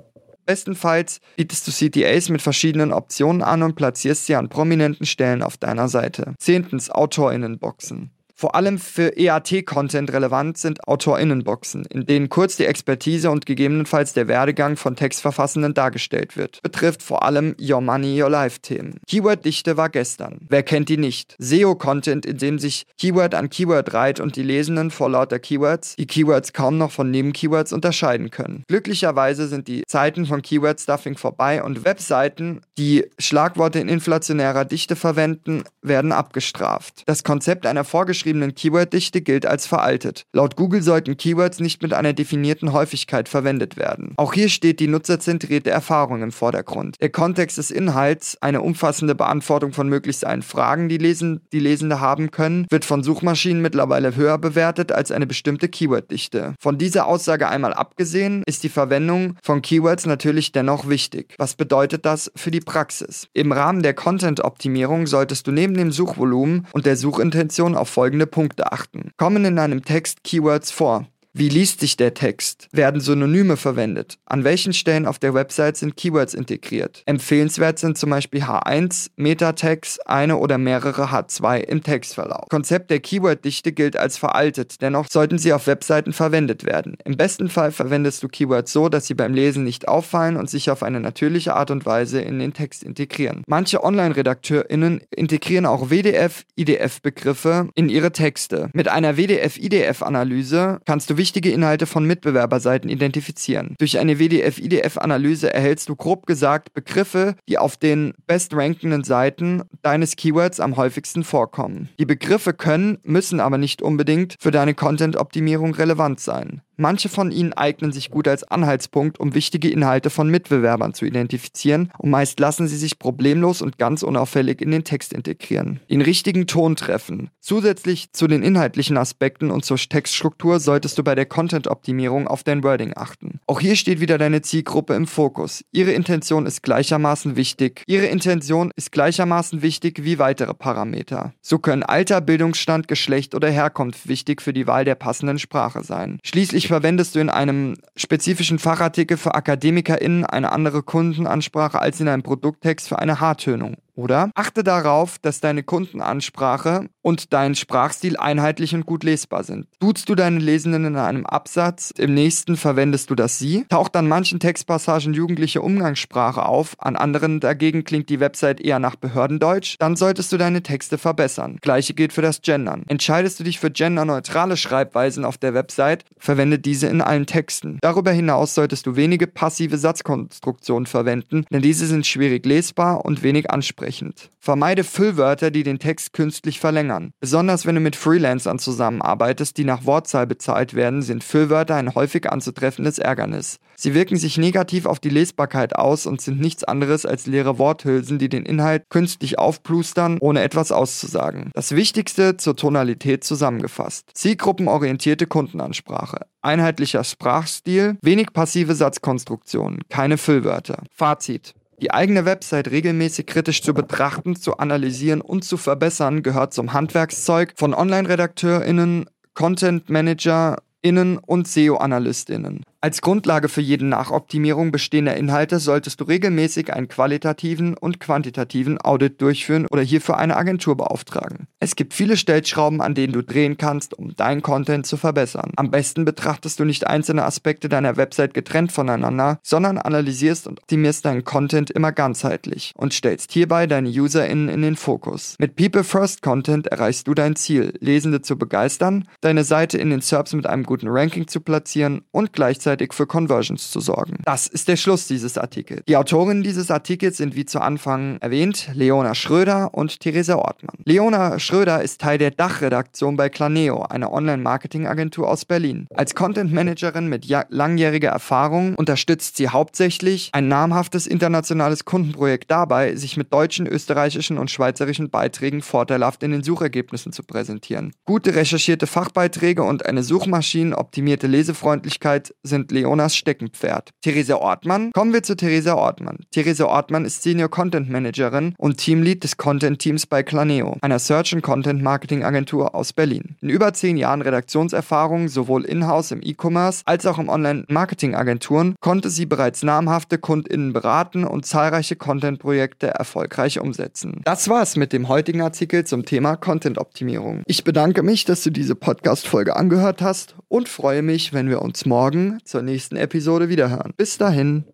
Bestenfalls 0.45 1.21
bietest 1.37 1.67
du 1.67 1.73
CTAs 1.73 2.29
mit 2.29 2.43
verschiedenen 2.43 2.93
Optionen 2.93 3.43
an 3.43 3.63
und 3.63 3.75
platzierst 3.75 4.27
sie 4.27 4.35
an 4.35 4.49
prominenten 4.49 5.07
Stellen 5.07 5.43
auf 5.43 5.57
deiner 5.57 5.89
Seite. 5.89 6.35
Zehntens, 6.39 6.91
AutorInnenboxen. 6.91 8.11
Vor 8.43 8.57
allem 8.57 8.79
für 8.79 9.17
EAT-Content 9.17 10.13
relevant 10.13 10.59
sind 10.59 10.89
AutorInnenboxen, 10.89 11.85
in 11.85 12.07
denen 12.07 12.29
kurz 12.29 12.57
die 12.57 12.67
Expertise 12.67 13.31
und 13.31 13.47
gegebenenfalls 13.47 14.15
der 14.15 14.27
Werdegang 14.27 14.77
von 14.77 14.97
Textverfassenden 14.97 15.75
dargestellt 15.75 16.37
wird. 16.37 16.61
Betrifft 16.61 17.05
vor 17.05 17.23
allem 17.23 17.55
Your 17.61 17.81
Money, 17.81 18.21
Your 18.21 18.31
Life-Themen. 18.31 18.99
Keyword-Dichte 19.07 19.77
war 19.77 19.91
gestern. 19.91 20.41
Wer 20.49 20.65
kennt 20.65 20.89
die 20.89 20.97
nicht? 20.97 21.37
SEO-Content, 21.39 22.27
in 22.27 22.39
dem 22.39 22.59
sich 22.59 22.85
Keyword 22.99 23.37
an 23.37 23.49
Keyword 23.49 23.95
reiht 23.95 24.19
und 24.19 24.35
die 24.35 24.43
Lesenden 24.43 24.91
vor 24.91 25.09
lauter 25.09 25.39
Keywords 25.39 25.95
die 25.95 26.09
Keywords 26.09 26.53
kaum 26.53 26.79
noch 26.79 26.91
von 26.91 27.13
Nebenkeywords 27.13 27.73
unterscheiden 27.73 28.31
können. 28.31 28.65
Glücklicherweise 28.67 29.47
sind 29.47 29.69
die 29.69 29.85
Zeiten 29.87 30.27
von 30.27 30.43
Keyword-Stuffing 30.43 31.17
vorbei 31.17 31.63
und 31.63 31.85
Webseiten, 31.85 32.63
die 32.77 33.09
Schlagworte 33.21 33.79
in 33.79 33.89
inflationärer 33.89 34.65
Dichte 34.65 34.97
verwenden, 34.97 35.63
werden 35.81 36.11
abgestraft. 36.11 37.05
Das 37.07 37.23
Konzept 37.23 37.67
einer 37.67 37.85
vorgeschriebenen 37.85 38.32
Keyword-Dichte 38.41 39.21
gilt 39.21 39.47
als 39.47 39.67
veraltet. 39.67 40.25
Laut 40.33 40.57
Google 40.57 40.83
sollten 40.83 41.17
Keywords 41.17 41.61
nicht 41.61 41.83
mit 41.83 41.93
einer 41.93 42.13
definierten 42.13 42.73
Häufigkeit 42.73 43.29
verwendet 43.29 43.77
werden. 43.77 44.15
Auch 44.17 44.33
hier 44.33 44.49
steht 44.49 44.81
die 44.81 44.89
nutzerzentrierte 44.89 45.71
Erfahrung 45.71 46.23
im 46.23 46.33
Vordergrund. 46.33 46.97
Der 47.01 47.11
Kontext 47.11 47.59
des 47.59 47.71
Inhalts, 47.71 48.39
eine 48.41 48.63
umfassende 48.63 49.15
Beantwortung 49.15 49.73
von 49.73 49.89
möglichst 49.89 50.25
allen 50.25 50.43
Fragen, 50.43 50.89
die, 50.89 50.99
Lesen, 50.99 51.41
die 51.53 51.61
Lesende 51.61 52.01
haben 52.01 52.31
können, 52.31 52.67
wird 52.71 52.85
von 52.85 53.03
Suchmaschinen 53.03 53.63
mittlerweile 53.63 54.17
höher 54.17 54.39
bewertet 54.39 54.93
als 54.93 55.11
eine 55.11 55.27
bestimmte 55.27 55.69
Keyword-Dichte. 55.69 56.55
Von 56.59 56.79
dieser 56.79 57.07
Aussage 57.07 57.49
einmal 57.49 57.75
abgesehen, 57.75 58.43
ist 58.47 58.63
die 58.63 58.69
Verwendung 58.69 59.37
von 59.43 59.63
Keywords 59.63 60.07
natürlich 60.07 60.53
dennoch 60.53 60.89
wichtig. 60.89 61.35
Was 61.39 61.55
bedeutet 61.55 62.05
das 62.07 62.31
für 62.37 62.51
die 62.51 62.61
Praxis? 62.61 63.29
Im 63.33 63.53
Rahmen 63.53 63.83
der 63.83 63.95
Content-Optimierung 63.95 65.07
solltest 65.07 65.47
du 65.47 65.53
neben 65.53 65.75
dem 65.75 65.93
Suchvolumen 65.93 66.67
und 66.73 66.87
der 66.87 66.97
Suchintention 66.97 67.77
auf 67.77 67.89
folgende 67.89 68.22
Punkte 68.27 68.73
achten. 68.73 69.13
Kommen 69.17 69.45
in 69.45 69.59
einem 69.59 69.85
Text 69.85 70.25
Keywords 70.25 70.71
vor? 70.71 71.07
Wie 71.35 71.49
liest 71.49 71.81
sich 71.81 71.97
der 71.97 72.13
Text? 72.13 72.69
Werden 72.73 73.01
Synonyme 73.01 73.57
verwendet? 73.57 74.19
An 74.27 74.45
welchen 74.45 74.75
Stellen 74.75 75.07
auf 75.07 75.19
der 75.19 75.33
Website 75.33 75.79
sind 75.79 75.97
Keywords 75.97 76.35
integriert? 76.35 77.03
Empfehlenswert 77.07 77.79
sind 77.79 77.97
zum 77.97 78.11
Beispiel 78.11 78.43
H1, 78.43 79.09
Metatext, 79.17 80.07
eine 80.07 80.37
oder 80.37 80.59
mehrere 80.59 81.07
H2 81.07 81.61
im 81.61 81.83
Textverlauf. 81.83 82.51
Konzept 82.51 82.91
der 82.91 83.01
Keyworddichte 83.01 83.73
gilt 83.73 83.97
als 83.97 84.19
veraltet, 84.19 84.83
dennoch 84.83 85.07
sollten 85.09 85.39
sie 85.39 85.55
auf 85.55 85.67
Webseiten 85.67 86.13
verwendet 86.13 86.67
werden. 86.67 86.99
Im 87.03 87.17
besten 87.17 87.49
Fall 87.49 87.73
verwendest 87.73 88.23
du 88.23 88.29
Keywords 88.29 88.71
so, 88.71 88.91
dass 88.91 89.07
sie 89.07 89.15
beim 89.15 89.33
Lesen 89.33 89.65
nicht 89.65 89.89
auffallen 89.89 90.37
und 90.37 90.51
sich 90.51 90.71
auf 90.71 90.83
eine 90.83 91.01
natürliche 91.01 91.55
Art 91.55 91.71
und 91.71 91.87
Weise 91.87 92.21
in 92.21 92.41
den 92.41 92.53
Text 92.53 92.83
integrieren. 92.83 93.43
Manche 93.47 93.83
Online-RedakteurInnen 93.83 95.01
integrieren 95.09 95.65
auch 95.65 95.89
WDF-IDF-Begriffe 95.89 97.71
in 97.75 97.89
ihre 97.89 98.13
Texte. 98.13 98.69
Mit 98.75 98.89
einer 98.89 99.17
WDF-IDF-Analyse 99.17 100.81
kannst 100.85 101.09
du 101.09 101.22
wichtige 101.23 101.53
Inhalte 101.53 101.87
von 101.87 102.05
Mitbewerberseiten 102.05 102.91
identifizieren. 102.91 103.77
Durch 103.79 104.01
eine 104.01 104.19
WDF-IDF-Analyse 104.19 105.55
erhältst 105.55 105.89
du 105.89 105.95
grob 105.95 106.27
gesagt 106.27 106.75
Begriffe, 106.75 107.37
die 107.49 107.59
auf 107.59 107.77
den 107.77 108.13
bestrankenden 108.27 109.05
Seiten 109.05 109.63
deines 109.83 110.17
Keywords 110.17 110.59
am 110.59 110.77
häufigsten 110.77 111.23
vorkommen. 111.23 111.91
Die 112.01 112.07
Begriffe 112.07 112.55
können, 112.55 112.99
müssen 113.05 113.39
aber 113.39 113.57
nicht 113.57 113.83
unbedingt 113.83 114.35
für 114.41 114.51
deine 114.51 114.75
Content-Optimierung 114.75 115.77
relevant 115.77 116.19
sein. 116.19 116.61
Manche 116.77 117.09
von 117.09 117.31
ihnen 117.31 117.53
eignen 117.53 117.93
sich 117.93 118.11
gut 118.11 118.27
als 118.29 118.45
Anhaltspunkt, 118.45 119.21
um 119.21 119.35
wichtige 119.35 119.69
Inhalte 119.69 120.11
von 120.11 120.29
Mitbewerbern 120.29 120.95
zu 120.95 121.05
identifizieren 121.05 121.93
und 121.99 122.11
meist 122.11 122.41
lassen 122.41 122.69
sie 122.69 122.77
sich 122.77 122.99
problemlos 122.99 123.63
und 123.63 123.79
ganz 123.79 124.03
unauffällig 124.03 124.61
in 124.61 124.71
den 124.71 124.85
Text 124.85 125.13
integrieren. 125.13 125.81
Den 125.91 126.03
richtigen 126.03 126.47
Ton 126.47 126.77
treffen. 126.77 127.31
Zusätzlich 127.41 128.13
zu 128.13 128.27
den 128.27 128.43
inhaltlichen 128.43 128.97
Aspekten 128.97 129.51
und 129.51 129.65
zur 129.65 129.77
Textstruktur 129.77 130.61
solltest 130.61 130.99
du 130.99 131.05
bei 131.05 131.15
der 131.15 131.27
Content-Optimierung 131.27 132.27
auf 132.27 132.43
dein 132.43 132.63
Wording 132.63 132.93
achten. 132.97 133.32
Auch 133.53 133.61
hier 133.61 133.77
steht 133.77 134.01
wieder 134.01 134.17
deine 134.17 134.41
Zielgruppe 134.41 134.95
im 134.95 135.07
Fokus. 135.07 135.63
Ihre 135.73 135.93
Intention 135.93 136.47
ist 136.47 136.63
gleichermaßen 136.63 137.37
wichtig. 137.37 137.83
Ihre 137.87 138.07
Intention 138.07 138.73
ist 138.77 138.93
gleichermaßen 138.93 139.61
wichtig 139.61 140.05
wie 140.05 140.19
weitere 140.19 140.55
Parameter. 140.55 141.35
So 141.43 141.59
können 141.59 141.83
Alter, 141.83 142.23
Bildungsstand, 142.23 142.89
Geschlecht 142.89 143.35
oder 143.35 143.51
Herkunft 143.51 144.09
wichtig 144.09 144.41
für 144.41 144.55
die 144.55 144.67
Wahl 144.67 144.87
der 144.87 144.95
passenden 144.95 145.39
Sprache 145.39 145.85
sein. 145.85 146.19
Schließlich 146.25 146.67
verwendest 146.67 147.15
du 147.15 147.19
in 147.19 147.29
einem 147.29 147.75
spezifischen 147.95 148.59
Fachartikel 148.59 149.19
für 149.19 149.35
AkademikerInnen 149.35 150.25
eine 150.25 150.51
andere 150.51 150.83
Kundenansprache 150.83 151.79
als 151.79 152.01
in 152.01 152.09
einem 152.09 152.23
Produkttext 152.23 152.89
für 152.89 153.01
eine 153.01 153.21
Haartönung 153.21 153.77
oder? 153.95 154.31
Achte 154.35 154.65
darauf, 154.65 155.19
dass 155.19 155.41
deine 155.41 155.63
Kundenansprache 155.63 156.89
und 157.03 157.33
dein 157.33 157.55
Sprachstil 157.55 158.17
einheitlich 158.17 158.75
und 158.75 158.87
gut 158.87 159.05
lesbar 159.05 159.45
sind. 159.45 159.67
Duzt 159.81 160.09
du 160.09 160.15
deine 160.15 160.39
Lesenden 160.39 160.85
in 160.85 160.97
einem 160.97 161.27
Absatz, 161.27 161.93
im 161.97 162.15
nächsten 162.15 162.57
verwendest 162.57 163.11
du 163.11 163.15
das 163.15 163.39
Sie, 163.39 163.65
taucht 163.69 163.97
an 163.97 164.09
manchen 164.09 164.41
Textpassagen 164.41 165.15
jugendliche 165.15 165.63
Umgangssprache 165.63 166.47
auf, 166.47 166.75
an 166.79 166.97
anderen 166.97 167.41
dagegen 167.41 167.85
klingt 167.85 168.09
die 168.09 168.21
Website 168.21 168.61
eher 168.61 168.79
nach 168.79 168.97
Behördendeutsch, 168.97 169.77
dann 169.79 169.97
solltest 169.97 170.33
du 170.33 170.39
deine 170.39 170.63
Texte 170.63 170.99
verbessern. 170.99 171.59
Gleiche 171.61 171.95
gilt 171.95 172.13
für 172.13 172.23
das 172.23 172.41
Gendern. 172.41 172.85
Entscheidest 172.89 173.41
du 173.41 173.45
dich 173.45 173.59
für 173.59 173.71
genderneutrale 173.71 174.57
Schreibweisen 174.57 175.25
auf 175.25 175.39
der 175.39 175.55
Website, 175.55 176.05
verwende 176.19 176.59
diese 176.59 176.87
in 176.87 177.01
allen 177.01 177.27
Texten. 177.27 177.79
Darüber 177.83 178.13
hinaus 178.13 178.55
solltest 178.55 178.87
du 178.87 178.97
wenige 178.97 179.27
passive 179.27 179.77
Satzkonstruktionen 179.77 180.87
verwenden, 180.87 181.45
denn 181.51 181.63
diese 181.63 181.87
sind 181.87 182.07
schwierig 182.07 182.47
lesbar 182.47 183.05
und 183.05 183.23
wenig 183.23 183.51
ansprechend 183.51 183.82
ansprechend. 183.83 184.31
Vermeide 184.39 184.85
Füllwörter, 184.85 185.51
die 185.51 185.63
den 185.63 185.79
Text 185.79 186.13
künstlich 186.13 186.59
verlängern. 186.59 187.13
Besonders 187.21 187.65
wenn 187.65 187.77
du 187.77 187.81
mit 187.81 187.97
Freelancern 187.97 188.59
zusammenarbeitest, 188.59 189.57
die 189.57 189.65
nach 189.65 189.85
Wortzahl 189.87 190.27
bezahlt 190.27 190.75
werden, 190.75 191.03
sind 191.03 191.23
Füllwörter 191.23 191.77
ein 191.77 191.95
häufig 191.95 192.31
anzutreffendes 192.31 192.99
Ärgernis. 192.99 193.59
Sie 193.77 193.95
wirken 193.95 194.17
sich 194.17 194.39
negativ 194.39 194.87
auf 194.87 195.01
die 195.01 195.09
Lesbarkeit 195.09 195.77
aus 195.77 196.07
und 196.07 196.21
sind 196.21 196.41
nichts 196.41 196.65
anderes 196.65 197.07
als 197.07 197.27
leere 197.27 197.59
Worthülsen, 197.59 198.19
die 198.19 198.29
den 198.29 198.45
Inhalt 198.45 198.85
künstlich 198.91 199.39
aufplustern, 199.39 200.19
ohne 200.21 200.43
etwas 200.43 200.73
auszusagen. 200.73 201.51
Das 201.55 201.75
Wichtigste 201.75 202.37
zur 202.37 202.57
Tonalität 202.57 203.25
zusammengefasst. 203.25 204.11
Zielgruppenorientierte 204.15 205.27
Kundenansprache. 205.27 206.27
Einheitlicher 206.43 207.05
Sprachstil, 207.05 207.97
wenig 208.03 208.33
passive 208.33 208.75
Satzkonstruktionen, 208.75 209.83
keine 209.89 210.19
Füllwörter. 210.19 210.83
Fazit. 210.93 211.55
Die 211.83 211.91
eigene 211.91 212.25
Website 212.25 212.71
regelmäßig 212.71 213.27
kritisch 213.27 213.61
zu 213.61 213.75
betrachten, 213.75 214.37
zu 214.37 214.59
analysieren 214.59 215.21
und 215.21 215.43
zu 215.43 215.57
verbessern 215.57 216.23
gehört 216.23 216.55
zum 216.55 216.73
Handwerkszeug 216.73 217.55
von 217.57 217.75
Online-RedakteurInnen, 217.75 219.11
Content-ManagerInnen 219.35 221.19
und 221.19 221.49
SEO-AnalystInnen. 221.49 222.63
Als 222.85 223.01
Grundlage 223.01 223.49
für 223.49 223.61
jede 223.61 223.87
Nachoptimierung 223.87 224.73
bestehender 224.73 225.17
Inhalte 225.17 225.61
solltest 225.61 226.01
du 226.01 226.05
regelmäßig 226.05 226.73
einen 226.73 226.89
qualitativen 226.89 227.77
und 227.77 228.01
quantitativen 228.01 228.77
Audit 228.81 229.23
durchführen 229.23 229.69
oder 229.71 229.83
hierfür 229.83 230.17
eine 230.17 230.37
Agentur 230.37 230.77
beauftragen. 230.77 231.47
Es 231.61 231.77
gibt 231.77 231.95
viele 231.95 232.17
Stellschrauben, 232.17 232.81
an 232.81 232.97
denen 232.97 233.13
du 233.13 233.23
drehen 233.23 233.57
kannst, 233.57 233.97
um 233.97 234.17
deinen 234.17 234.43
Content 234.43 234.85
zu 234.85 234.97
verbessern. 234.97 235.53
Am 235.55 235.71
besten 235.71 236.05
betrachtest 236.05 236.59
du 236.59 236.65
nicht 236.65 236.89
einzelne 236.89 237.25
Aspekte 237.25 237.69
deiner 237.69 237.97
Website 237.97 238.35
getrennt 238.35 238.73
voneinander, 238.73 239.39
sondern 239.45 239.79
analysierst 239.79 240.49
und 240.49 240.59
optimierst 240.59 241.05
deinen 241.05 241.23
Content 241.23 241.71
immer 241.71 241.93
ganzheitlich 241.93 242.73
und 242.77 242.93
stellst 242.93 243.31
hierbei 243.31 243.69
deine 243.69 243.91
UserInnen 243.91 244.49
in 244.49 244.63
den 244.63 244.75
Fokus. 244.75 245.37
Mit 245.39 245.55
People 245.55 245.85
First 245.85 246.21
Content 246.23 246.67
erreichst 246.67 247.07
du 247.07 247.15
dein 247.15 247.37
Ziel, 247.37 247.75
Lesende 247.79 248.23
zu 248.23 248.37
begeistern, 248.37 249.07
deine 249.21 249.45
Seite 249.45 249.79
in 249.79 249.91
den 249.91 250.01
SERPs 250.01 250.33
mit 250.33 250.49
einem 250.49 250.65
guten 250.65 250.89
Ranking 250.89 251.29
zu 251.29 251.43
platzieren 251.43 252.03
und 252.11 252.33
gleichzeitig 252.33 252.72
gleichzeitig 252.73 252.93
für 252.93 253.07
Conversions 253.07 253.71
zu 253.71 253.81
sorgen. 253.81 254.19
Das 254.25 254.47
ist 254.47 254.69
der 254.69 254.77
Schluss 254.77 255.07
dieses 255.07 255.39
Artikels. 255.39 255.83
Die 255.87 255.97
Autorinnen 255.97 256.43
dieses 256.43 256.71
Artikels 256.71 257.17
sind 257.17 257.35
wie 257.35 257.45
zu 257.45 257.61
Anfang 257.61 258.19
erwähnt 258.21 258.71
Leona 258.75 259.15
Schröder 259.15 259.75
und 259.75 260.01
Theresa 260.01 260.37
Ortmann. 260.37 260.77
Leona 260.85 261.39
Schröder 261.39 261.83
ist 261.83 262.01
Teil 262.01 262.19
der 262.19 262.31
Dachredaktion 262.31 263.17
bei 263.17 263.29
Planeo, 263.29 263.83
einer 263.83 264.13
Online-Marketing-Agentur 264.13 265.29
aus 265.29 265.45
Berlin. 265.45 265.87
Als 265.95 266.15
Content-Managerin 266.15 267.09
mit 267.09 267.27
langjähriger 267.49 268.11
Erfahrung 268.11 268.75
unterstützt 268.75 269.37
sie 269.37 269.49
hauptsächlich 269.49 270.31
ein 270.33 270.49
namhaftes 270.49 271.07
internationales 271.07 271.85
Kundenprojekt 271.85 272.51
dabei, 272.51 272.97
sich 272.97 273.17
mit 273.17 273.33
deutschen, 273.33 273.67
österreichischen 273.67 274.39
und 274.39 274.51
schweizerischen 274.51 275.11
Beiträgen 275.11 275.63
vorteilhaft 275.63 276.23
in 276.23 276.31
den 276.31 276.43
Suchergebnissen 276.43 277.13
zu 277.13 277.23
präsentieren. 277.23 277.93
Gute 278.05 278.35
recherchierte 278.35 278.87
Fachbeiträge 278.87 279.63
und 279.63 279.87
eine 279.87 280.03
suchmaschinenoptimierte 280.03 281.27
Lesefreundlichkeit 281.27 282.35
sind 282.43 282.62
sind 282.63 282.71
Leonas 282.71 283.17
Steckenpferd. 283.17 283.91
Theresa 284.03 284.37
Ortmann? 284.37 284.93
Kommen 284.93 285.13
wir 285.13 285.25
zu 285.25 285.35
Theresa 285.35 285.75
Ortmann. 285.75 286.19
Theresa 286.31 286.67
Ortmann 286.67 287.05
ist 287.05 287.23
Senior 287.23 287.49
Content 287.49 287.91
Managerin 287.91 288.55
und 288.57 288.77
Teamlead 288.77 289.25
des 289.25 289.37
Content 289.37 289.81
Teams 289.81 290.07
bei 290.07 290.23
Claneo, 290.23 290.77
einer 290.81 291.01
Search 291.01 291.33
and 291.35 291.43
Content 291.43 291.83
Marketing 291.83 292.23
Agentur 292.23 292.77
aus 292.77 292.93
Berlin. 292.93 293.35
In 293.41 293.49
über 293.49 293.73
zehn 293.73 293.97
Jahren 293.97 294.23
Redaktionserfahrung 294.23 295.27
sowohl 295.27 295.65
in-house 295.65 296.13
im 296.13 296.21
E-Commerce 296.23 296.83
als 296.85 297.05
auch 297.05 297.19
im 297.19 297.29
Online-Marketing-Agenturen 297.29 298.77
konnte 298.81 299.11
sie 299.11 299.27
bereits 299.27 299.65
namhafte 299.65 300.19
KundInnen 300.19 300.73
beraten 300.73 301.25
und 301.25 301.45
zahlreiche 301.45 301.97
Content-Projekte 301.97 302.89
erfolgreich 302.89 303.59
umsetzen. 303.59 304.21
Das 304.25 304.49
war's 304.49 304.77
mit 304.77 304.93
dem 304.93 305.09
heutigen 305.09 305.43
Artikel 305.43 305.85
zum 305.85 306.05
Thema 306.05 306.37
Content-Optimierung. 306.37 307.43
Ich 307.47 307.65
bedanke 307.65 308.05
mich, 308.05 308.25
dass 308.25 308.45
du 308.45 308.51
diese 308.51 308.77
Podcast-Folge 308.77 309.57
angehört 309.57 310.01
hast 310.01 310.37
und 310.47 310.69
freue 310.69 311.03
mich, 311.03 311.33
wenn 311.33 311.49
wir 311.49 311.61
uns 311.61 311.87
morgen 311.87 312.39
zur 312.53 312.63
nächsten 312.63 312.97
Episode 312.97 313.49
wiederhören. 313.49 313.95
Bis 313.97 314.19
dahin. 314.19 314.65